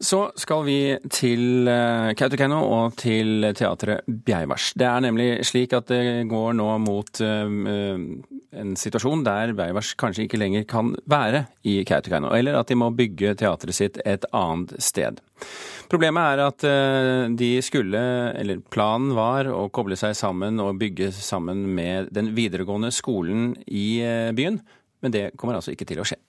Så 0.04 0.20
skal 0.36 0.66
vi 0.68 0.78
til 1.14 1.68
eh, 1.72 2.12
Kautokeino 2.20 2.58
og 2.68 2.96
til 3.00 3.46
teatret 3.56 4.04
Beivars. 4.08 4.74
Det 4.76 4.88
er 4.90 5.04
nemlig 5.06 5.28
slik 5.48 5.72
at 5.78 5.88
det 5.88 6.26
går 6.28 6.58
nå 6.58 6.66
mot 6.84 7.22
eh, 7.24 7.54
en 8.64 8.74
situasjon 8.80 9.24
der 9.24 9.54
Beivers 9.56 9.94
kanskje 10.00 10.26
ikke 10.26 10.42
lenger 10.42 10.66
kan 10.68 10.92
være 11.08 11.46
i 11.64 11.78
Kautokeino, 11.88 12.34
eller 12.36 12.60
at 12.60 12.68
de 12.68 12.78
må 12.82 12.92
bygge 12.92 13.38
teatret 13.40 13.80
sitt 13.80 14.02
et 14.04 14.28
annet 14.36 14.76
sted. 14.84 15.24
Problemet 15.92 16.34
er 16.34 16.44
at 16.50 16.68
eh, 16.68 17.32
de 17.40 17.54
skulle, 17.64 18.04
eller 18.36 18.60
planen 18.76 19.16
var, 19.16 19.48
å 19.48 19.70
koble 19.72 19.96
seg 20.00 20.18
sammen 20.20 20.60
og 20.60 20.84
bygge 20.84 21.14
sammen 21.16 21.64
med 21.80 22.12
den 22.12 22.34
videregående 22.36 22.92
skolen 22.92 23.54
i 23.72 24.04
byen, 24.36 24.60
men 25.00 25.16
det 25.16 25.30
kommer 25.40 25.62
altså 25.62 25.72
ikke 25.72 25.88
til 25.88 26.04
å 26.04 26.12
skje. 26.12 26.20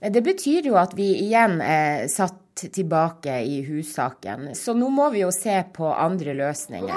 Det 0.00 0.22
betyr 0.22 0.68
jo 0.70 0.76
at 0.78 0.92
vi 0.94 1.08
igjen 1.24 1.58
er 1.60 2.06
satt 2.12 2.36
tilbake 2.58 3.40
i 3.42 3.62
hussaken. 3.66 4.54
Så 4.54 4.74
nå 4.74 4.88
må 4.90 5.08
vi 5.10 5.24
jo 5.24 5.30
se 5.34 5.56
på 5.74 5.90
andre 5.90 6.34
løsninger. 6.38 6.94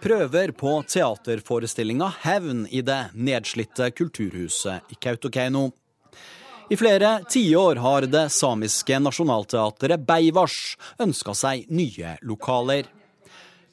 Prøver 0.00 0.52
på 0.52 0.72
teaterforestillinga 0.88 2.12
'Hevn' 2.22 2.66
i 2.70 2.80
det 2.82 3.02
nedslitte 3.14 3.90
kulturhuset 3.90 4.92
i 4.92 4.94
Kautokeino. 5.00 5.70
I 6.70 6.76
flere 6.76 7.20
tiår 7.24 7.76
har 7.76 8.06
det 8.06 8.28
samiske 8.30 9.00
nasjonalteatret 9.02 10.04
Beivars 10.06 10.76
ønska 11.02 11.34
seg 11.34 11.66
nye 11.68 12.16
lokaler. 12.22 12.84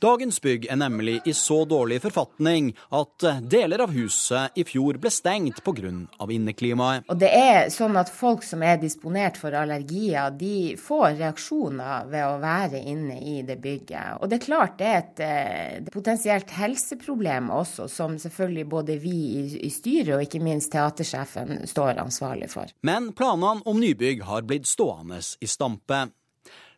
Dagens 0.04 0.42
bygg 0.44 0.68
er 0.70 0.80
nemlig 0.80 1.20
i 1.26 1.34
så 1.34 1.64
dårlig 1.66 2.02
forfatning 2.04 2.74
at 2.94 3.26
deler 3.50 3.82
av 3.86 3.94
huset 3.96 4.58
i 4.60 4.66
fjor 4.68 5.00
ble 5.02 5.12
stengt 5.14 5.64
pga. 5.66 5.94
inneklimaet. 6.30 7.08
Og 7.10 7.18
det 7.18 7.30
er 7.34 7.70
sånn 7.74 7.98
at 7.98 8.12
Folk 8.18 8.44
som 8.44 8.64
er 8.66 8.80
disponert 8.82 9.38
for 9.38 9.54
allergier, 9.54 10.32
de 10.34 10.76
får 10.80 11.18
reaksjoner 11.20 12.08
ved 12.10 12.26
å 12.26 12.40
være 12.42 12.82
inne 12.82 13.20
i 13.22 13.42
det 13.46 13.60
bygget. 13.62 14.22
Og 14.22 14.30
det 14.30 14.40
er 14.40 14.46
klart 14.46 14.78
det 14.80 14.88
er 14.88 14.98
et, 14.98 15.22
et 15.22 15.86
eh, 15.86 15.92
potensielt 15.94 16.52
helseproblem 16.58 17.52
også, 17.54 17.88
som 17.92 18.18
selvfølgelig 18.22 18.68
både 18.70 18.98
vi 19.04 19.16
i, 19.42 19.44
i 19.68 19.72
styret 19.74 20.16
og 20.18 20.26
ikke 20.26 20.44
minst 20.44 20.72
teatersjefen 20.74 21.68
står 21.70 22.02
ansvarlig 22.04 22.50
for. 22.54 22.72
Men 22.88 23.12
planene 23.18 23.64
om 23.68 23.82
nybygg 23.82 24.26
har 24.28 24.48
blitt 24.48 24.68
stående 24.70 25.22
i 25.42 25.50
stampe. 25.50 26.08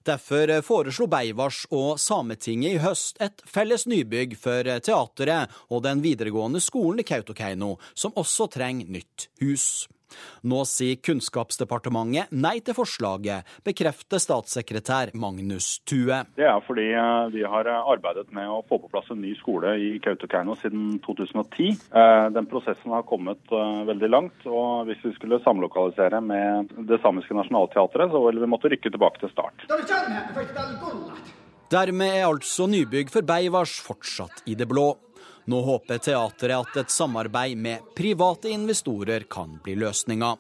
Derfor 0.10 0.50
foreslo 0.66 1.06
Beivars 1.06 1.68
og 1.70 2.00
Sametinget 2.02 2.80
i 2.80 2.82
høst 2.82 3.20
et 3.22 3.44
felles 3.46 3.84
nybygg 3.86 4.34
for 4.42 4.66
teateret 4.66 5.54
og 5.70 5.84
den 5.86 6.02
videregående 6.02 6.62
skolen 6.64 7.04
i 7.04 7.06
Kautokeino, 7.06 7.76
som 7.94 8.18
også 8.18 8.48
trenger 8.56 8.90
nytt 8.90 9.28
hus. 9.44 9.86
Nå 10.50 10.64
sier 10.70 11.00
Kunnskapsdepartementet 11.04 12.32
nei 12.32 12.58
til 12.66 12.78
forslaget, 12.78 13.48
bekrefter 13.66 14.22
statssekretær 14.22 15.14
Magnus 15.20 15.80
Tue. 15.88 16.22
Det 16.38 16.48
er 16.48 16.62
fordi 16.68 16.90
eh, 16.94 17.30
vi 17.34 17.46
har 17.48 17.70
arbeidet 17.80 18.30
med 18.36 18.50
å 18.50 18.62
få 18.70 18.80
på 18.84 18.92
plass 18.92 19.10
en 19.14 19.22
ny 19.24 19.34
skole 19.40 19.76
i 19.80 19.92
Kautokeino 20.04 20.56
siden 20.62 21.00
2010. 21.06 21.76
Eh, 21.92 22.28
den 22.36 22.50
prosessen 22.52 22.96
har 22.96 23.08
kommet 23.10 23.54
eh, 23.54 23.84
veldig 23.90 24.12
langt, 24.12 24.48
og 24.48 24.90
hvis 24.90 25.04
vi 25.06 25.16
skulle 25.18 25.42
samlokalisere 25.44 26.22
med 26.24 26.74
det 26.90 27.02
samiske 27.04 27.36
nasjonalteatret, 27.38 28.12
så 28.12 28.24
ville 28.26 28.44
vi 28.44 28.52
måtte 28.52 28.72
rykke 28.72 28.94
tilbake 28.94 29.24
til 29.24 29.34
start. 29.34 29.68
Dermed 31.70 32.16
er 32.16 32.26
altså 32.26 32.66
nybygg 32.66 33.12
for 33.14 33.26
Beivars 33.26 33.76
fortsatt 33.86 34.42
i 34.50 34.56
det 34.58 34.66
blå. 34.70 34.96
Nå 35.50 35.62
håper 35.66 35.98
teateret 35.98 36.60
at 36.60 36.78
et 36.78 36.92
samarbeid 36.94 37.58
med 37.58 37.88
private 37.98 38.52
investorer 38.54 39.26
kan 39.26 39.58
bli 39.64 39.74
løsninga. 39.82 40.36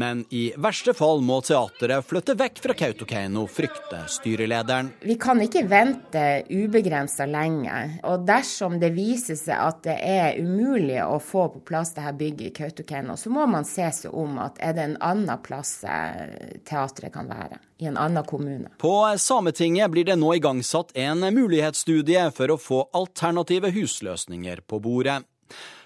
Men 0.00 0.24
i 0.30 0.46
verste 0.56 0.94
fall 0.96 1.20
må 1.20 1.42
teatret 1.44 2.06
flytte 2.08 2.32
vekk 2.40 2.60
fra 2.64 2.74
Kautokeino, 2.78 3.42
frykter 3.52 4.06
styrelederen. 4.08 4.88
Vi 5.04 5.16
kan 5.20 5.42
ikke 5.44 5.66
vente 5.68 6.22
ubegrensa 6.48 7.26
lenge. 7.28 7.74
Og 8.08 8.24
dersom 8.24 8.78
det 8.80 8.94
viser 8.96 9.36
seg 9.36 9.60
at 9.60 9.82
det 9.84 9.98
er 10.00 10.38
umulig 10.40 11.02
å 11.04 11.18
få 11.20 11.50
på 11.52 11.60
plass 11.68 11.92
dette 11.98 12.14
bygget 12.16 12.46
i 12.48 12.54
Kautokeino, 12.62 13.18
så 13.20 13.32
må 13.34 13.44
man 13.50 13.68
se 13.68 13.90
seg 13.98 14.14
om 14.16 14.38
at 14.40 14.56
er 14.64 14.78
det 14.78 14.86
en 14.88 14.96
annen 15.04 15.42
plass 15.44 15.74
eh, 15.84 16.56
teatret 16.64 17.12
kan 17.12 17.28
være. 17.28 17.60
I 17.84 17.90
en 17.90 18.00
annen 18.00 18.24
kommune. 18.24 18.72
På 18.80 18.94
Sametinget 19.20 19.92
blir 19.92 20.08
det 20.08 20.16
nå 20.20 20.32
igangsatt 20.38 20.96
en 20.96 21.28
mulighetsstudie 21.28 22.24
for 22.36 22.56
å 22.56 22.58
få 22.60 22.80
alternative 22.96 23.68
husløsninger 23.76 24.64
på 24.64 24.80
bordet. 24.80 25.20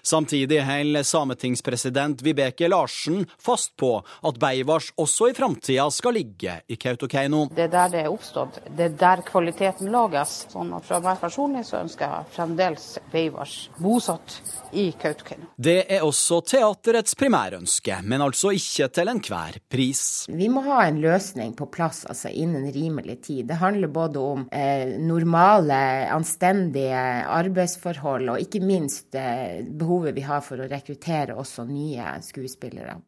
Samtidig 0.05 0.61
holder 0.61 1.03
sametingspresident 1.03 2.21
Vibeke 2.21 2.67
Larsen 2.69 3.23
fast 3.41 3.73
på 3.77 3.97
at 4.21 4.37
Beivars 4.41 4.91
også 5.01 5.31
i 5.31 5.33
framtida 5.37 5.87
skal 5.91 6.13
ligge 6.19 6.59
i 6.69 6.77
Kautokeino. 6.77 7.47
Det 7.55 7.65
er 7.65 7.71
der 7.73 7.93
det 7.95 8.03
er 8.03 8.11
oppstått, 8.13 8.59
det 8.77 8.91
er 8.91 8.99
der 8.99 9.23
kvaliteten 9.25 9.89
lages. 9.93 10.35
Sånn 10.53 10.73
at 10.77 10.85
fra 10.85 10.99
meg 11.01 11.17
personlig 11.21 11.65
så 11.65 11.79
ønsker 11.81 12.05
jeg 12.05 12.29
fremdeles 12.35 12.85
Beivars 13.11 13.55
bosatt 13.81 14.37
i 14.77 14.91
Kautokeino. 14.99 15.49
Det 15.57 15.77
er 15.89 16.05
også 16.05 16.41
teaterets 16.53 17.17
primærønske, 17.17 17.97
men 18.05 18.21
altså 18.21 18.53
ikke 18.55 18.91
til 18.93 19.11
enhver 19.11 19.59
pris. 19.71 20.03
Vi 20.29 20.49
må 20.51 20.61
ha 20.67 20.83
en 20.85 21.01
løsning 21.01 21.55
på 21.57 21.67
plass 21.73 22.03
altså 22.05 22.29
innen 22.29 22.69
rimelig 22.75 23.17
tid. 23.25 23.45
Det 23.49 23.57
handler 23.61 23.89
både 23.89 24.21
om 24.21 24.45
eh, 24.51 24.95
normale, 25.01 25.79
anstendige 26.13 27.01
arbeidsforhold, 27.25 28.29
og 28.35 28.45
ikke 28.45 28.61
minst 28.61 29.17
eh, 29.17 29.63
behovet 29.95 30.15
vi 30.15 30.25
har 30.27 30.41
for 30.43 30.59
å 30.59 30.67
rekruttere 30.67 31.35
også 31.35 31.65
nye 31.69 32.17
skuespillere. 32.23 32.99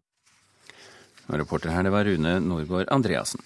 Reporter 1.28 1.74
her, 1.74 1.84
det 1.84 1.92
var 1.92 2.08
Rune 2.08 2.40
Norgård 2.40 2.88
Andreassen. 2.94 3.44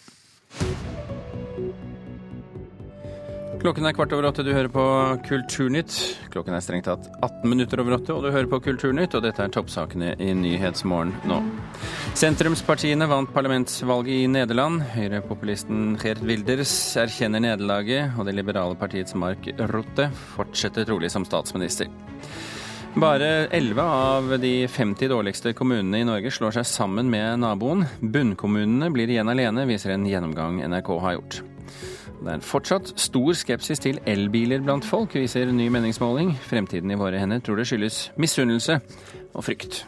Klokken 3.61 3.85
er 3.85 3.93
kvart 3.93 4.13
over 4.13 4.25
åtte, 4.25 4.41
du 4.41 4.55
hører 4.55 4.69
på 4.73 4.83
Kulturnytt. 5.27 5.93
Klokken 6.33 6.55
er 6.57 6.63
strengt 6.65 6.87
tatt 6.89 7.05
18 7.21 7.45
minutter 7.49 7.81
over 7.81 7.93
åtte, 7.99 8.13
og 8.13 8.25
du 8.25 8.31
hører 8.33 8.49
på 8.49 8.57
Kulturnytt, 8.65 9.13
og 9.17 9.21
dette 9.25 9.43
er 9.45 9.53
toppsakene 9.53 10.15
i 10.17 10.31
Nyhetsmorgen 10.33 11.13
nå. 11.29 11.37
Sentrumspartiene 12.17 13.05
vant 13.09 13.29
parlamentsvalget 13.33 14.15
i 14.15 14.31
Nederland. 14.33 14.81
Høyrepopulisten 14.95 15.95
Geert 16.01 16.23
Wilders 16.25 16.73
erkjenner 17.01 17.45
nederlaget, 17.45 18.17
og 18.17 18.25
det 18.29 18.37
liberale 18.37 18.77
partiets 18.81 19.17
Mark 19.17 19.45
Rotte 19.73 20.09
fortsetter 20.33 20.89
trolig 20.89 21.13
som 21.13 21.25
statsminister. 21.29 21.89
Bare 22.95 23.47
11 23.47 23.81
av 23.81 24.39
de 24.39 24.67
50 24.67 25.07
dårligste 25.07 25.53
kommunene 25.53 26.01
i 26.01 26.07
Norge 26.07 26.31
slår 26.31 26.57
seg 26.57 26.67
sammen 26.67 27.07
med 27.09 27.39
naboen. 27.39 27.85
Bunnkommunene 28.03 28.89
blir 28.91 29.09
igjen 29.09 29.31
alene, 29.31 29.63
viser 29.69 29.93
en 29.95 30.03
gjennomgang 30.05 30.59
NRK 30.67 30.91
har 30.99 31.15
gjort. 31.15 31.39
Det 32.21 32.35
er 32.35 32.43
fortsatt 32.45 32.91
stor 32.99 33.31
skepsis 33.39 33.79
til 33.81 34.01
elbiler 34.05 34.59
blant 34.61 34.85
folk, 34.85 35.15
viser 35.15 35.49
ny 35.55 35.69
meningsmåling. 35.71 36.35
Fremtiden 36.51 36.91
i 36.91 36.99
våre 36.99 37.23
hender 37.23 37.39
tror 37.39 37.61
det 37.61 37.69
skyldes 37.71 38.09
misunnelse 38.19 38.81
og 39.31 39.47
frykt. 39.47 39.85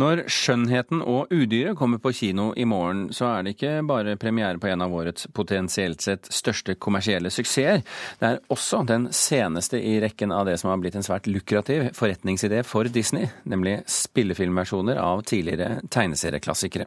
Når 0.00 0.22
'Skjønnheten 0.30 1.02
og 1.02 1.28
udyret' 1.34 1.76
kommer 1.76 1.98
på 2.00 2.12
kino 2.16 2.52
i 2.56 2.64
morgen, 2.64 3.08
så 3.12 3.26
er 3.34 3.42
det 3.42 3.52
ikke 3.56 3.82
bare 3.84 4.16
premiere 4.16 4.60
på 4.60 4.70
en 4.70 4.80
av 4.84 4.94
årets 4.96 5.26
potensielt 5.36 6.00
sett 6.00 6.30
største 6.32 6.76
kommersielle 6.80 7.28
suksesser. 7.28 7.82
Det 8.20 8.28
er 8.28 8.38
også 8.48 8.80
den 8.88 9.08
seneste 9.12 9.80
i 9.82 9.98
rekken 10.00 10.32
av 10.32 10.46
det 10.48 10.56
som 10.60 10.70
har 10.70 10.80
blitt 10.80 10.96
en 10.96 11.04
svært 11.04 11.28
lukrativ 11.28 11.90
forretningsidé 11.98 12.62
for 12.64 12.88
Disney, 12.88 13.28
nemlig 13.44 13.80
spillefilmversjoner 13.90 14.96
av 15.02 15.24
tidligere 15.28 15.82
tegneserieklassikere. 15.90 16.86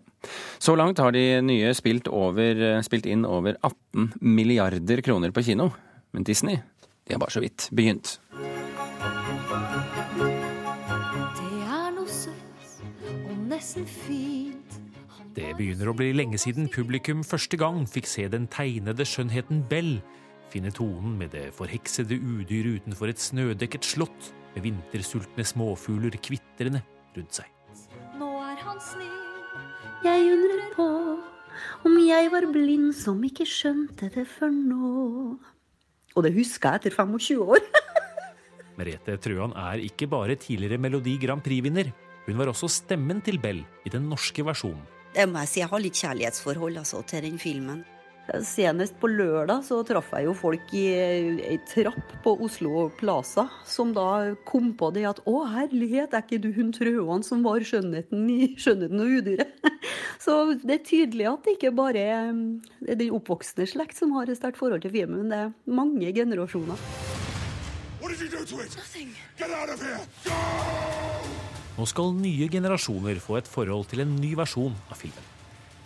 Så 0.57 0.77
langt 0.79 1.03
har 1.03 1.13
de 1.13 1.41
nye 1.45 1.73
spilt, 1.77 2.07
over, 2.07 2.81
spilt 2.87 3.05
inn 3.05 3.27
over 3.29 3.59
18 3.61 4.13
milliarder 4.21 5.05
kroner 5.05 5.35
på 5.35 5.45
kino. 5.45 5.69
Men 6.13 6.25
Disney, 6.25 6.63
de 7.05 7.13
har 7.13 7.21
bare 7.21 7.35
så 7.35 7.43
vidt 7.43 7.69
begynt. 7.75 8.17
Det 15.33 15.53
begynner 15.57 15.89
å 15.89 15.95
bli 15.97 16.11
lenge 16.13 16.37
siden 16.41 16.67
publikum 16.71 17.23
første 17.25 17.57
gang 17.57 17.83
fikk 17.89 18.09
se 18.11 18.27
den 18.29 18.45
tegnede 18.51 19.07
skjønnheten 19.07 19.63
Bell 19.71 19.95
finne 20.53 20.71
tonen 20.73 21.15
med 21.17 21.33
det 21.33 21.47
forheksede 21.57 22.19
udyret 22.19 22.83
utenfor 22.83 23.09
et 23.09 23.21
snødekket 23.21 23.87
slott 23.87 24.29
med 24.53 24.67
vintersultne 24.67 25.45
småfugler 25.47 26.17
kvitrende 26.21 26.83
rundt 27.15 27.39
seg. 27.39 27.49
Nå 28.19 28.29
er 28.43 28.59
han 28.61 28.81
snill, 28.83 29.15
jeg 30.05 30.29
undrer 30.35 30.67
på 30.75 30.87
om 31.87 31.97
jeg 32.03 32.29
var 32.33 32.45
blind 32.53 32.93
som 32.97 33.21
ikke 33.25 33.47
skjønte 33.49 34.11
det 34.13 34.27
før 34.29 34.53
nå. 34.53 34.93
Og 36.13 36.25
det 36.25 36.35
husker 36.35 36.75
jeg 36.75 36.83
etter 36.83 36.97
25 37.01 37.41
år. 37.41 37.65
Merete 38.77 39.17
Trøan 39.21 39.53
er 39.57 39.81
ikke 39.81 40.09
bare 40.09 40.37
tidligere 40.37 40.81
Melodi 40.81 41.17
Grand 41.21 41.41
Prix-vinner. 41.45 41.89
Hun 42.23 42.39
var 42.39 42.51
også 42.53 42.69
stemmen 42.71 43.19
til 43.23 43.39
Bell 43.43 43.63
i 43.83 43.91
den 43.91 44.05
norske 44.11 44.45
versjonen. 44.47 44.83
Jeg 45.13 45.29
må 45.29 45.43
si 45.45 45.59
jeg 45.59 45.69
har 45.69 45.81
litt 45.83 45.99
kjærlighetsforhold 45.99 46.79
altså, 46.81 47.03
til 47.05 47.25
den 47.27 47.35
filmen. 47.41 47.83
Senest 48.47 48.95
på 49.01 49.09
lørdag 49.11 49.65
så 49.67 49.81
traff 49.83 50.13
jeg 50.15 50.29
jo 50.29 50.33
folk 50.37 50.69
i 50.79 50.83
ei 50.95 51.57
trapp 51.67 52.13
på 52.23 52.31
Oslo 52.45 52.85
Plaza, 52.95 53.49
som 53.67 53.91
da 53.93 54.31
kom 54.47 54.71
på 54.79 54.93
det 54.95 55.03
at 55.09 55.19
å 55.27 55.41
herlighet, 55.51 56.15
er 56.15 56.23
ikke 56.23 56.39
du 56.39 56.53
hun 56.55 56.71
Trøan 56.71 57.25
som 57.27 57.43
var 57.43 57.59
skjønnheten 57.67 58.23
i 58.31 58.53
'Skjønnheten 58.55 59.03
og 59.03 59.11
udyret'? 59.19 59.73
Så 60.23 60.55
det 60.55 60.77
er 60.79 60.87
tydelig 60.87 61.27
at 61.33 61.43
det 61.43 61.57
ikke 61.57 61.75
bare 61.75 61.99
er 61.99 62.31
den 62.31 63.11
oppvoksende 63.11 63.67
slekt 63.67 63.99
som 63.99 64.15
har 64.15 64.31
et 64.31 64.39
sterkt 64.39 64.57
forhold 64.57 64.87
til 64.87 64.95
filmen, 64.95 65.27
men 65.27 65.29
det 65.29 65.41
er 65.43 65.53
mange 65.67 66.15
generasjoner. 66.15 66.79
What 67.99 68.15
did 68.15 68.23
you 68.23 68.31
do 68.31 68.45
to 68.45 68.63
it? 68.63 68.71
Nothing. 68.79 69.11
Get 69.37 69.51
out 69.51 69.67
of 69.67 69.83
here! 69.83 69.99
Go! 70.23 71.22
Nå 71.73 71.87
skal 71.89 72.11
nye 72.13 72.45
generasjoner 72.53 73.17
få 73.17 73.39
et 73.39 73.47
forhold 73.49 73.87
til 73.89 74.03
en 74.03 74.11
ny 74.21 74.35
versjon 74.37 74.75
av 74.93 74.99
filmen. 74.99 75.29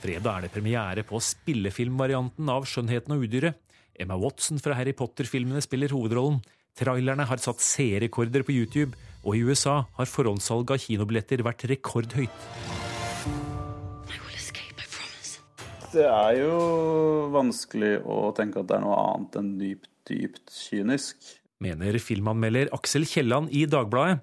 Fredag 0.02 0.28
er 0.34 0.46
det 0.46 0.52
premiere 0.52 1.04
på 1.08 1.20
spillefilmvarianten 1.24 2.50
av 2.52 2.68
'Skjønnheten 2.68 3.16
og 3.16 3.24
udyret'. 3.24 3.56
Emma 3.98 4.18
Watson 4.20 4.60
fra 4.60 4.76
Harry 4.76 4.92
Potter-filmene 4.92 5.64
spiller 5.64 5.90
hovedrollen. 5.96 6.42
Trailerne 6.78 7.26
har 7.26 7.40
satt 7.42 7.64
seerrekorder 7.64 8.44
på 8.44 8.54
YouTube, 8.54 9.00
og 9.24 9.36
i 9.36 9.42
USA 9.48 9.88
har 9.98 10.06
forhåndssalget 10.12 10.76
av 10.76 10.84
kinobilletter 10.84 11.42
vært 11.42 11.66
rekordhøyt. 11.72 12.44
Det 15.88 16.04
er 16.04 16.34
jo 16.44 17.32
vanskelig 17.32 18.04
å 18.04 18.36
tenke 18.36 18.60
at 18.60 18.68
det 18.68 18.76
er 18.76 18.84
noe 18.84 19.00
annet 19.16 19.40
enn 19.40 19.56
dypt, 19.58 19.90
dypt 20.06 20.52
kynisk. 20.52 21.16
Mener 21.64 21.98
filmanmelder 21.98 22.70
Aksel 22.76 23.08
Kielland 23.08 23.50
i 23.56 23.64
Dagbladet. 23.66 24.20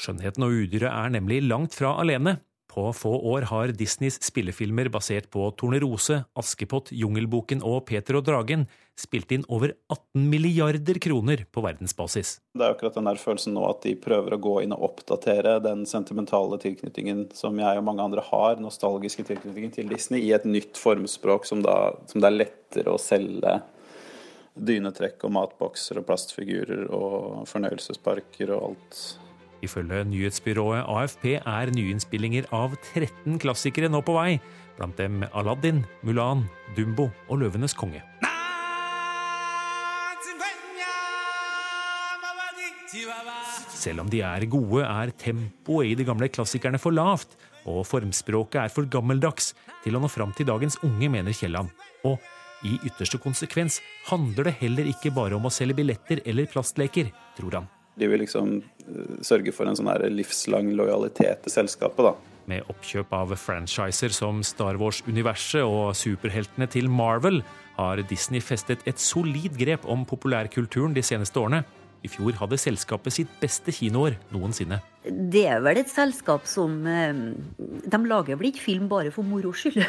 Skjønnheten 0.00 0.46
og 0.46 0.54
udyret 0.62 0.88
er 0.88 1.12
nemlig 1.12 1.42
langt 1.44 1.76
fra 1.76 1.98
alene. 2.00 2.38
På 2.70 2.92
få 2.94 3.10
år 3.26 3.48
har 3.50 3.72
Disneys 3.74 4.20
spillefilmer 4.22 4.86
basert 4.94 5.26
på 5.34 5.48
Tornerose, 5.58 6.20
Askepott, 6.38 6.92
Jungelboken 6.94 7.64
og 7.66 7.82
Peter 7.88 8.20
og 8.20 8.28
Dragen 8.28 8.68
spilt 9.00 9.32
inn 9.34 9.42
over 9.50 9.72
18 9.90 10.28
milliarder 10.30 11.00
kroner 11.02 11.42
på 11.50 11.64
verdensbasis. 11.64 12.36
Det 12.54 12.62
er 12.62 12.76
akkurat 12.76 12.94
den 12.94 13.08
der 13.10 13.18
følelsen 13.18 13.56
nå 13.56 13.64
at 13.66 13.82
de 13.82 13.96
prøver 13.98 14.36
å 14.36 14.42
gå 14.44 14.54
inn 14.62 14.74
og 14.76 14.84
oppdatere 14.86 15.56
den 15.64 15.82
sentimentale 15.90 16.60
tilknytningen 16.62 17.26
som 17.36 17.58
jeg 17.58 17.80
og 17.80 17.86
mange 17.88 18.06
andre 18.06 18.24
har, 18.28 18.60
nostalgiske 18.62 19.26
tilknytningen 19.32 19.74
til 19.74 19.90
Disney, 19.90 20.22
i 20.28 20.34
et 20.36 20.46
nytt 20.46 20.78
formspråk 20.78 21.48
som, 21.48 21.64
da, 21.66 21.96
som 22.12 22.22
det 22.22 22.30
er 22.30 22.38
lettere 22.38 22.94
å 22.94 23.02
selge 23.02 23.58
dynetrekk 24.60 25.26
og 25.26 25.34
matbokser 25.34 25.98
og 25.98 26.06
plastfigurer 26.06 26.86
og 26.94 27.48
fornøyelsesparker 27.50 28.54
og 28.54 28.70
alt 28.70 29.02
Ifølge 29.64 30.04
nyhetsbyrået 30.08 30.86
AFP 30.88 31.26
er 31.38 31.72
nyinnspillinger 31.74 32.48
av 32.56 32.76
13 32.94 33.38
klassikere 33.42 33.90
nå 33.92 34.00
på 34.06 34.14
vei, 34.16 34.38
blant 34.78 34.96
dem 34.96 35.24
Aladdin, 35.36 35.84
Mulan, 36.06 36.46
Dumbo 36.76 37.10
og 37.28 37.42
Løvenes 37.42 37.76
konge. 37.76 38.02
Selv 43.80 44.02
om 44.02 44.08
de 44.12 44.20
er 44.26 44.44
gode, 44.50 44.82
er 44.84 45.12
tempoet 45.16 45.92
i 45.92 45.96
de 45.96 46.04
gamle 46.04 46.28
klassikerne 46.28 46.80
for 46.80 46.92
lavt, 46.92 47.36
og 47.68 47.84
formspråket 47.88 48.64
er 48.64 48.72
for 48.72 48.88
gammeldags 48.90 49.52
til 49.84 49.96
å 49.96 50.02
nå 50.02 50.10
fram 50.12 50.34
til 50.36 50.48
dagens 50.48 50.76
unge, 50.84 51.08
mener 51.12 51.36
Kielland. 51.36 51.70
Og 52.04 52.20
i 52.66 52.76
ytterste 52.84 53.20
konsekvens 53.22 53.78
handler 54.10 54.50
det 54.50 54.58
heller 54.60 54.88
ikke 54.90 55.12
bare 55.16 55.36
om 55.38 55.48
å 55.48 55.52
selge 55.54 55.78
billetter 55.80 56.20
eller 56.28 56.48
plastleker, 56.50 57.12
tror 57.38 57.60
han. 57.60 57.70
De 57.98 58.08
vil 58.10 58.22
liksom 58.22 58.58
eh, 58.60 59.16
sørge 59.26 59.54
for 59.54 59.70
en 59.70 59.78
sånn 59.78 59.90
livslang 60.14 60.70
lojalitet 60.78 61.44
til 61.46 61.56
selskapet, 61.60 62.10
da. 62.10 62.14
Med 62.50 62.66
oppkjøp 62.72 63.12
av 63.14 63.34
franchiser 63.38 64.14
som 64.14 64.40
Star 64.46 64.78
Wars-universet 64.80 65.62
og 65.62 65.92
superheltene 65.98 66.66
til 66.70 66.88
Marvel 66.90 67.42
har 67.76 68.00
Disney 68.10 68.42
festet 68.42 68.82
et 68.90 69.00
solid 69.00 69.54
grep 69.60 69.84
om 69.88 70.02
populærkulturen 70.08 70.96
de 70.96 71.04
seneste 71.04 71.38
årene. 71.40 71.62
I 72.00 72.08
fjor 72.08 72.38
hadde 72.40 72.56
selskapet 72.60 73.12
sitt 73.12 73.32
beste 73.42 73.72
kinoår 73.76 74.16
noensinne. 74.32 74.80
Det 75.04 75.44
er 75.52 75.60
vel 75.64 75.82
et 75.82 75.92
selskap 75.92 76.46
som 76.48 76.80
eh, 76.88 77.12
De 77.60 78.00
lager 78.08 78.40
vel 78.40 78.50
ikke 78.50 78.64
film 78.64 78.88
bare 78.88 79.12
for 79.12 79.26
moro 79.26 79.52
skyld? 79.56 79.84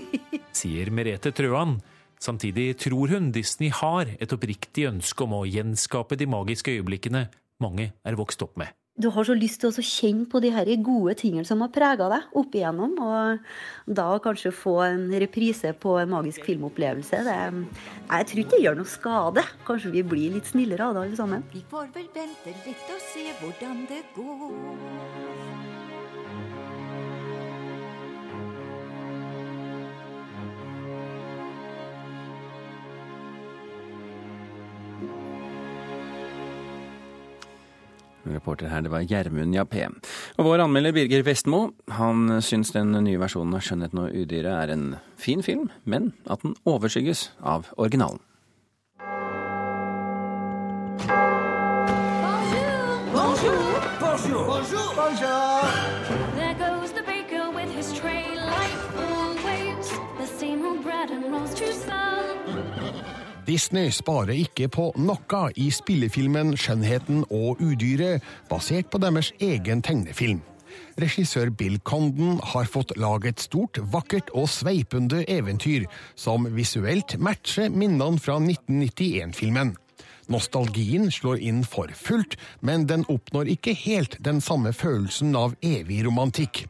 Sier 0.60 0.90
Merete 0.92 1.32
Trøan. 1.36 1.78
Samtidig 2.20 2.74
tror 2.82 3.08
hun 3.14 3.30
Disney 3.32 3.70
har 3.72 4.10
et 4.20 4.32
oppriktig 4.34 4.84
ønske 4.90 5.24
om 5.24 5.38
å 5.38 5.46
gjenskape 5.48 6.18
de 6.20 6.28
magiske 6.28 6.74
øyeblikkene 6.74 7.30
mange 7.64 7.92
er 8.04 8.18
vokst 8.18 8.42
opp 8.44 8.60
med. 8.60 8.68
du 9.00 9.08
har 9.08 9.24
så 9.24 9.32
lyst 9.32 9.62
til 9.62 9.70
å 9.70 9.84
kjenne 9.84 10.26
på 10.28 10.42
de 10.44 10.50
her 10.52 10.68
gode 10.84 11.14
tingene 11.16 11.46
som 11.48 11.62
har 11.64 11.70
prega 11.72 12.08
deg 12.12 12.34
opp 12.36 12.56
igjennom. 12.56 12.98
Og 13.00 13.94
da 13.96 14.08
kanskje 14.20 14.52
få 14.52 14.74
en 14.84 15.06
reprise 15.22 15.72
på 15.72 15.94
en 16.02 16.12
magisk 16.12 16.44
filmopplevelse. 16.44 17.22
Det, 17.24 17.38
jeg 18.10 18.28
tror 18.28 18.42
ikke 18.42 18.56
det 18.56 18.64
gjør 18.66 18.80
noe 18.82 18.92
skade. 18.96 19.46
Kanskje 19.64 19.94
vi 19.94 20.04
blir 20.04 20.36
litt 20.36 20.52
snillere 20.52 20.90
av 20.90 20.98
det 20.98 21.06
alle 21.06 21.20
sammen. 21.22 21.46
Vi 21.54 21.64
får 21.72 21.88
vel 21.96 22.10
vente 22.12 22.52
litt 22.66 22.92
og 22.92 23.00
se 23.08 23.24
hvordan 23.40 23.86
det 23.88 24.04
går. 24.18 25.49
Reporter 38.40 38.70
her, 38.72 38.80
det 38.80 38.90
var 38.92 39.04
Gjermund 39.04 39.52
Jappé. 39.52 39.84
Og 40.38 40.46
vår 40.48 40.64
anmelder 40.64 40.94
Birger 40.96 41.22
Vestmo 41.26 41.74
han 41.92 42.40
syns 42.40 42.72
den 42.72 42.96
nye 43.04 43.20
versjonen 43.20 43.54
av 43.54 43.60
'Skjønnheten 43.60 44.00
og 44.00 44.16
udyret' 44.16 44.62
er 44.64 44.72
en 44.72 44.96
fin 45.20 45.42
film, 45.44 45.68
men 45.84 46.14
at 46.24 46.40
den 46.42 46.56
overskygges 46.64 47.30
av 47.44 47.68
originalen. 47.76 48.20
Bonjour! 53.12 53.80
Bonjour! 54.00 54.44
Bonjour! 54.48 54.88
Bonjour! 54.96 55.68
There 56.36 56.54
goes 56.54 56.92
the 56.92 57.04
baker 57.04 57.50
with 57.52 57.70
his 57.76 57.92
tray 57.92 58.39
Disney 63.50 63.88
sparer 63.90 64.36
ikke 64.38 64.68
på 64.70 64.84
noe 65.02 65.40
i 65.58 65.72
spillefilmen 65.74 66.52
'Skjønnheten 66.54 67.24
og 67.34 67.58
udyret', 67.58 68.22
basert 68.46 68.86
på 68.92 69.00
deres 69.02 69.32
egen 69.42 69.82
tegnefilm. 69.82 70.38
Regissør 71.02 71.50
Bill 71.50 71.80
Condon 71.82 72.38
har 72.52 72.70
fått 72.70 72.94
lage 72.96 73.32
et 73.32 73.42
stort, 73.42 73.80
vakkert 73.90 74.30
og 74.38 74.46
sveipende 74.48 75.24
eventyr 75.26 75.88
som 76.14 76.46
visuelt 76.54 77.16
matcher 77.18 77.74
minnene 77.74 78.22
fra 78.22 78.38
1991-filmen. 78.38 79.74
Nostalgien 80.30 81.10
slår 81.10 81.42
inn 81.42 81.64
for 81.66 81.90
fullt, 81.90 82.38
men 82.62 82.86
den 82.86 83.02
oppnår 83.10 83.50
ikke 83.56 83.74
helt 83.74 84.14
den 84.22 84.38
samme 84.38 84.70
følelsen 84.70 85.34
av 85.34 85.58
evig 85.58 86.04
romantikk. 86.06 86.68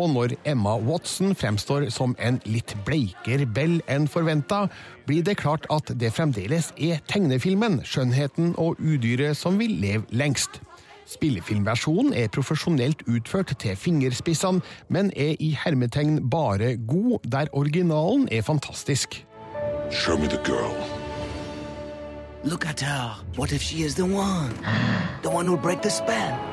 Og 0.00 0.10
når 0.10 0.34
Emma 0.48 0.76
Watson 0.80 1.34
fremstår 1.36 1.90
som 1.92 2.16
en 2.18 2.40
litt 2.48 2.74
bleikere 2.86 3.46
Bell 3.46 3.80
enn 3.92 4.08
forventa, 4.08 4.66
blir 5.06 5.24
det 5.26 5.36
klart 5.42 5.66
at 5.70 5.92
det 6.00 6.14
fremdeles 6.16 6.72
er 6.76 7.02
tegnefilmen 7.08 7.82
'Skjønnheten 7.84 8.54
og 8.58 8.80
udyret' 8.80 9.36
som 9.36 9.58
vil 9.58 9.76
leve 9.82 10.04
lengst. 10.10 10.60
Spillefilmversjonen 11.06 12.14
er 12.16 12.28
profesjonelt 12.32 13.02
utført 13.06 13.52
til 13.58 13.76
fingerspissene, 13.76 14.62
men 14.88 15.12
er 15.16 15.36
i 15.40 15.50
hermetegn 15.64 16.30
bare 16.30 16.76
god, 16.76 17.18
der 17.32 17.52
originalen 17.52 18.28
er 18.32 18.42
fantastisk. 18.42 19.26
Show 19.90 20.16
me 20.16 20.26
the 20.26 20.40
girl. 20.44 20.76
Look 22.44 22.66
at 22.66 22.80
her. 22.80 23.24
What 23.36 23.52
if 23.52 23.62
she 23.62 23.84
is 23.84 23.94
the 23.94 24.04
one? 24.04 24.52
The 25.22 25.30
one 25.30 25.46
who'll 25.46 25.62
break 25.62 25.82
the 25.82 25.90
spell? 25.90 26.51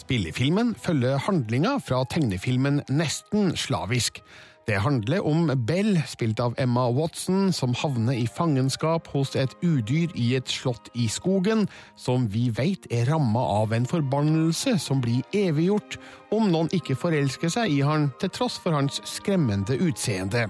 Spillefilmen 0.00 0.72
følger 0.80 1.18
handlinga 1.26 1.74
fra 1.84 2.04
tegnefilmen 2.08 2.80
nesten 2.88 3.52
slavisk. 3.58 4.22
Det 4.68 4.78
handler 4.80 5.24
om 5.26 5.50
Bell, 5.66 5.98
spilt 6.08 6.40
av 6.40 6.54
Emma 6.60 6.86
Watson, 6.94 7.50
som 7.52 7.74
havner 7.74 8.16
i 8.16 8.28
fangenskap 8.30 9.08
hos 9.12 9.34
et 9.36 9.52
udyr 9.64 10.12
i 10.14 10.30
et 10.38 10.48
slott 10.48 10.88
i 10.94 11.08
skogen, 11.10 11.66
som 11.98 12.28
vi 12.32 12.46
vet 12.54 12.86
er 12.92 13.10
ramma 13.10 13.42
av 13.60 13.74
en 13.76 13.88
forbannelse 13.88 14.76
som 14.80 15.02
blir 15.04 15.26
eviggjort 15.36 15.98
om 16.32 16.48
noen 16.52 16.70
ikke 16.76 16.96
forelsker 16.96 17.52
seg 17.52 17.74
i 17.74 17.80
han 17.84 18.08
til 18.22 18.32
tross 18.36 18.60
for 18.62 18.76
hans 18.78 19.02
skremmende 19.08 19.76
utseende. 19.80 20.46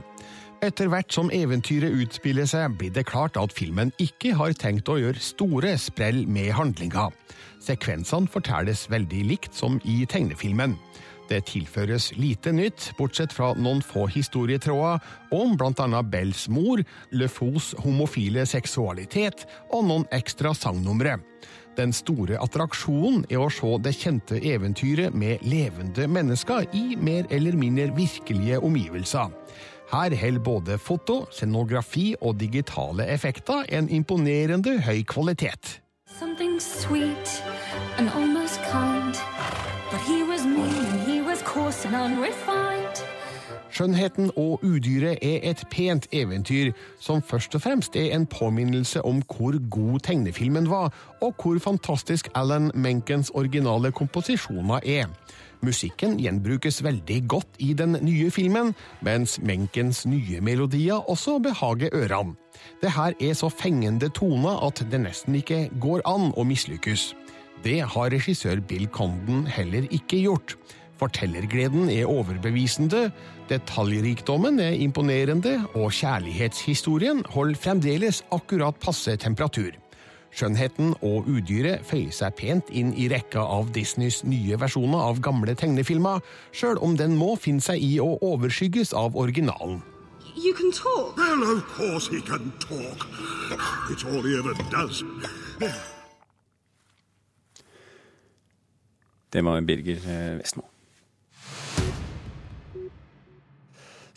Etter 0.61 0.91
hvert 0.93 1.09
som 1.15 1.31
eventyret 1.33 1.95
utspiller 2.05 2.45
seg, 2.45 2.77
blir 2.77 2.93
det 2.93 3.09
klart 3.09 3.39
at 3.41 3.55
filmen 3.57 3.95
ikke 4.03 4.35
har 4.37 4.53
tenkt 4.53 4.91
å 4.93 4.99
gjøre 5.01 5.23
store 5.25 5.79
sprell 5.81 6.27
med 6.29 6.53
handlinga. 6.59 7.09
Sekvensene 7.61 8.31
fortelles 8.31 8.87
veldig 8.91 9.23
likt 9.29 9.57
som 9.57 9.79
i 9.85 10.03
tegnefilmen. 10.09 10.77
Det 11.31 11.45
tilføres 11.47 12.09
lite 12.19 12.51
nytt, 12.51 12.89
bortsett 12.99 13.33
fra 13.33 13.53
noen 13.55 13.85
få 13.87 14.09
historietråder 14.11 14.99
om 15.37 15.55
bl.a. 15.59 16.03
Bells 16.03 16.49
mor, 16.51 16.83
LeFous 17.15 17.71
homofile 17.85 18.43
seksualitet 18.51 19.45
og 19.71 19.87
noen 19.87 20.07
ekstra 20.17 20.51
sangnumre. 20.59 21.21
Den 21.79 21.95
store 21.95 22.41
attraksjonen 22.43 23.23
er 23.31 23.45
å 23.45 23.51
se 23.55 23.71
det 23.85 23.93
kjente 23.95 24.41
eventyret 24.43 25.15
med 25.15 25.45
levende 25.47 26.09
mennesker 26.11 26.67
i 26.75 26.97
mer 26.99 27.31
eller 27.31 27.55
mindre 27.57 27.93
virkelige 27.95 28.59
omgivelser. 28.67 29.31
Her 29.91 30.15
holder 30.19 30.43
både 30.47 30.81
foto, 30.83 31.23
scenografi 31.35 32.13
og 32.21 32.37
digitale 32.43 33.07
effekter 33.11 33.71
en 33.75 33.89
imponerende 33.91 34.77
høy 34.83 35.05
kvalitet. 35.07 35.79
Something 36.21 36.61
sweet 36.61 37.43
and 37.99 38.11
almost 38.11 38.61
kind. 38.71 39.15
But 39.91 40.01
he 40.01 40.23
was 40.23 40.45
mean 40.45 40.85
and 40.93 41.01
he 41.01 41.23
was 41.23 41.41
coarse 41.43 41.87
and 41.87 41.95
unrefined. 41.97 42.97
Skjønnheten 43.71 44.31
og 44.37 44.61
udyret 44.65 45.19
er 45.23 45.39
et 45.51 45.65
pent 45.71 46.09
eventyr 46.13 46.73
som 46.99 47.23
først 47.23 47.55
og 47.55 47.63
fremst 47.63 47.97
er 47.97 48.13
en 48.17 48.27
påminnelse 48.27 49.01
om 49.05 49.23
hvor 49.23 49.57
god 49.71 50.01
tegnefilmen 50.01 50.71
var, 50.71 50.93
og 51.21 51.35
hvor 51.43 51.59
fantastisk 51.59 52.29
Alan 52.35 52.71
Menkens 52.75 53.31
originale 53.35 53.93
komposisjoner 53.93 54.81
er. 54.85 55.07
Musikken 55.61 56.17
gjenbrukes 56.17 56.81
veldig 56.85 57.19
godt 57.29 57.59
i 57.61 57.75
den 57.77 57.99
nye 58.01 58.31
filmen, 58.33 58.73
mens 59.05 59.37
Menkens 59.45 60.07
nye 60.09 60.41
melodier 60.41 61.05
også 61.11 61.37
behager 61.45 61.93
ørene. 61.93 62.37
Det 62.81 62.93
her 62.97 63.13
er 63.21 63.37
så 63.37 63.51
fengende 63.53 64.09
toner 64.17 64.61
at 64.67 64.81
det 64.93 65.03
nesten 65.05 65.37
ikke 65.37 65.67
går 65.81 66.05
an 66.09 66.31
å 66.33 66.47
mislykkes. 66.49 67.11
Det 67.65 67.81
har 67.93 68.13
regissør 68.13 68.63
Bill 68.65 68.87
Condon 68.89 69.45
heller 69.49 69.85
ikke 69.93 70.23
gjort. 70.25 70.57
Fortellergleden 71.01 71.89
er 71.93 72.09
overbevisende, 72.09 73.11
detaljrikdommen 73.49 74.61
er 74.61 74.77
imponerende, 74.81 75.59
og 75.75 75.93
kjærlighetshistorien 75.97 77.23
holder 77.35 77.61
fremdeles 77.61 78.25
akkurat 78.33 78.77
passe 78.81 79.17
temperatur. 79.21 79.73
Skjønnheten 80.31 80.95
og 81.03 81.27
udyret 81.29 81.83
føyer 81.87 82.15
seg 82.15 82.37
pent 82.39 82.71
inn 82.71 82.93
i 82.95 83.09
rekka 83.11 83.43
av 83.43 83.73
Disneys 83.75 84.23
nye 84.23 84.59
versjoner 84.61 85.03
av 85.11 85.19
gamle 85.25 85.57
tegnefilmer, 85.59 86.23
sjøl 86.55 86.79
om 86.79 86.95
den 86.99 87.17
må 87.19 87.35
finne 87.41 87.65
seg 87.65 87.83
i 87.83 87.97
å 88.03 88.15
overskygges 88.23 88.95
av 88.95 89.19
originalen. 89.19 89.81
You 90.37 90.55
can 90.55 90.71
talk. 90.73 91.17
Well, 91.19 91.43
of 91.57 91.67
course 91.75 92.09
he 92.09 92.21
can 92.23 92.53
talk. 92.63 93.07
It's 93.91 94.05
all 94.05 94.23
he 94.23 94.39
ever 94.39 94.55
does. 94.71 95.03
Det 99.33 99.45
var 99.45 99.61
Birger 99.61 99.97
eh, 100.07 100.39
Vestmo. 100.39 100.70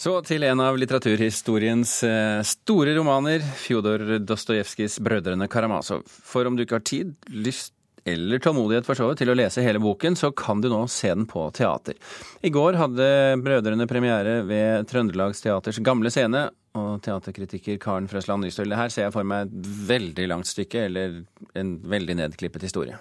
Så 0.04 0.18
til 0.28 0.44
en 0.44 0.60
av 0.60 0.76
litteraturhistoriens 0.76 1.92
eh, 2.04 2.42
store 2.44 2.92
romaner, 2.98 3.44
Fjodor 3.56 4.02
Dostojevskijs 4.20 4.98
'Brødrene 5.00 5.48
Karamazov'. 5.48 6.04
For 6.28 6.44
om 6.50 6.58
du 6.58 6.66
ikke 6.66 6.76
har 6.76 6.84
tid, 6.84 7.14
lyst 7.32 7.72
eller 8.04 8.42
tålmodighet 8.44 8.84
for 8.84 9.00
så 9.00 9.08
vidt 9.08 9.22
til 9.22 9.32
å 9.32 9.38
lese 9.40 9.64
hele 9.64 9.80
boken, 9.80 10.18
så 10.20 10.34
kan 10.36 10.60
du 10.60 10.68
nå 10.68 10.82
se 10.92 11.08
den 11.14 11.24
på 11.30 11.46
teater. 11.56 11.96
I 12.44 12.52
går 12.52 12.76
hadde 12.82 13.08
Brødrene 13.46 13.88
premiere 13.88 14.42
ved 14.44 14.92
Trøndelagsteaters 14.92 15.80
gamle 15.88 16.12
scene, 16.12 16.50
og 16.76 17.00
teaterkritiker 17.06 17.80
Karen 17.80 18.12
Frøsland 18.12 18.44
Nystøl, 18.44 18.76
her 18.76 18.92
ser 18.92 19.08
jeg 19.08 19.16
for 19.16 19.24
meg 19.24 19.48
et 19.48 19.74
veldig 19.88 20.28
langt 20.36 20.52
stykke, 20.52 20.84
eller 20.90 21.22
en 21.56 21.78
veldig 21.80 22.20
nedklippet 22.26 22.68
historie. 22.68 23.00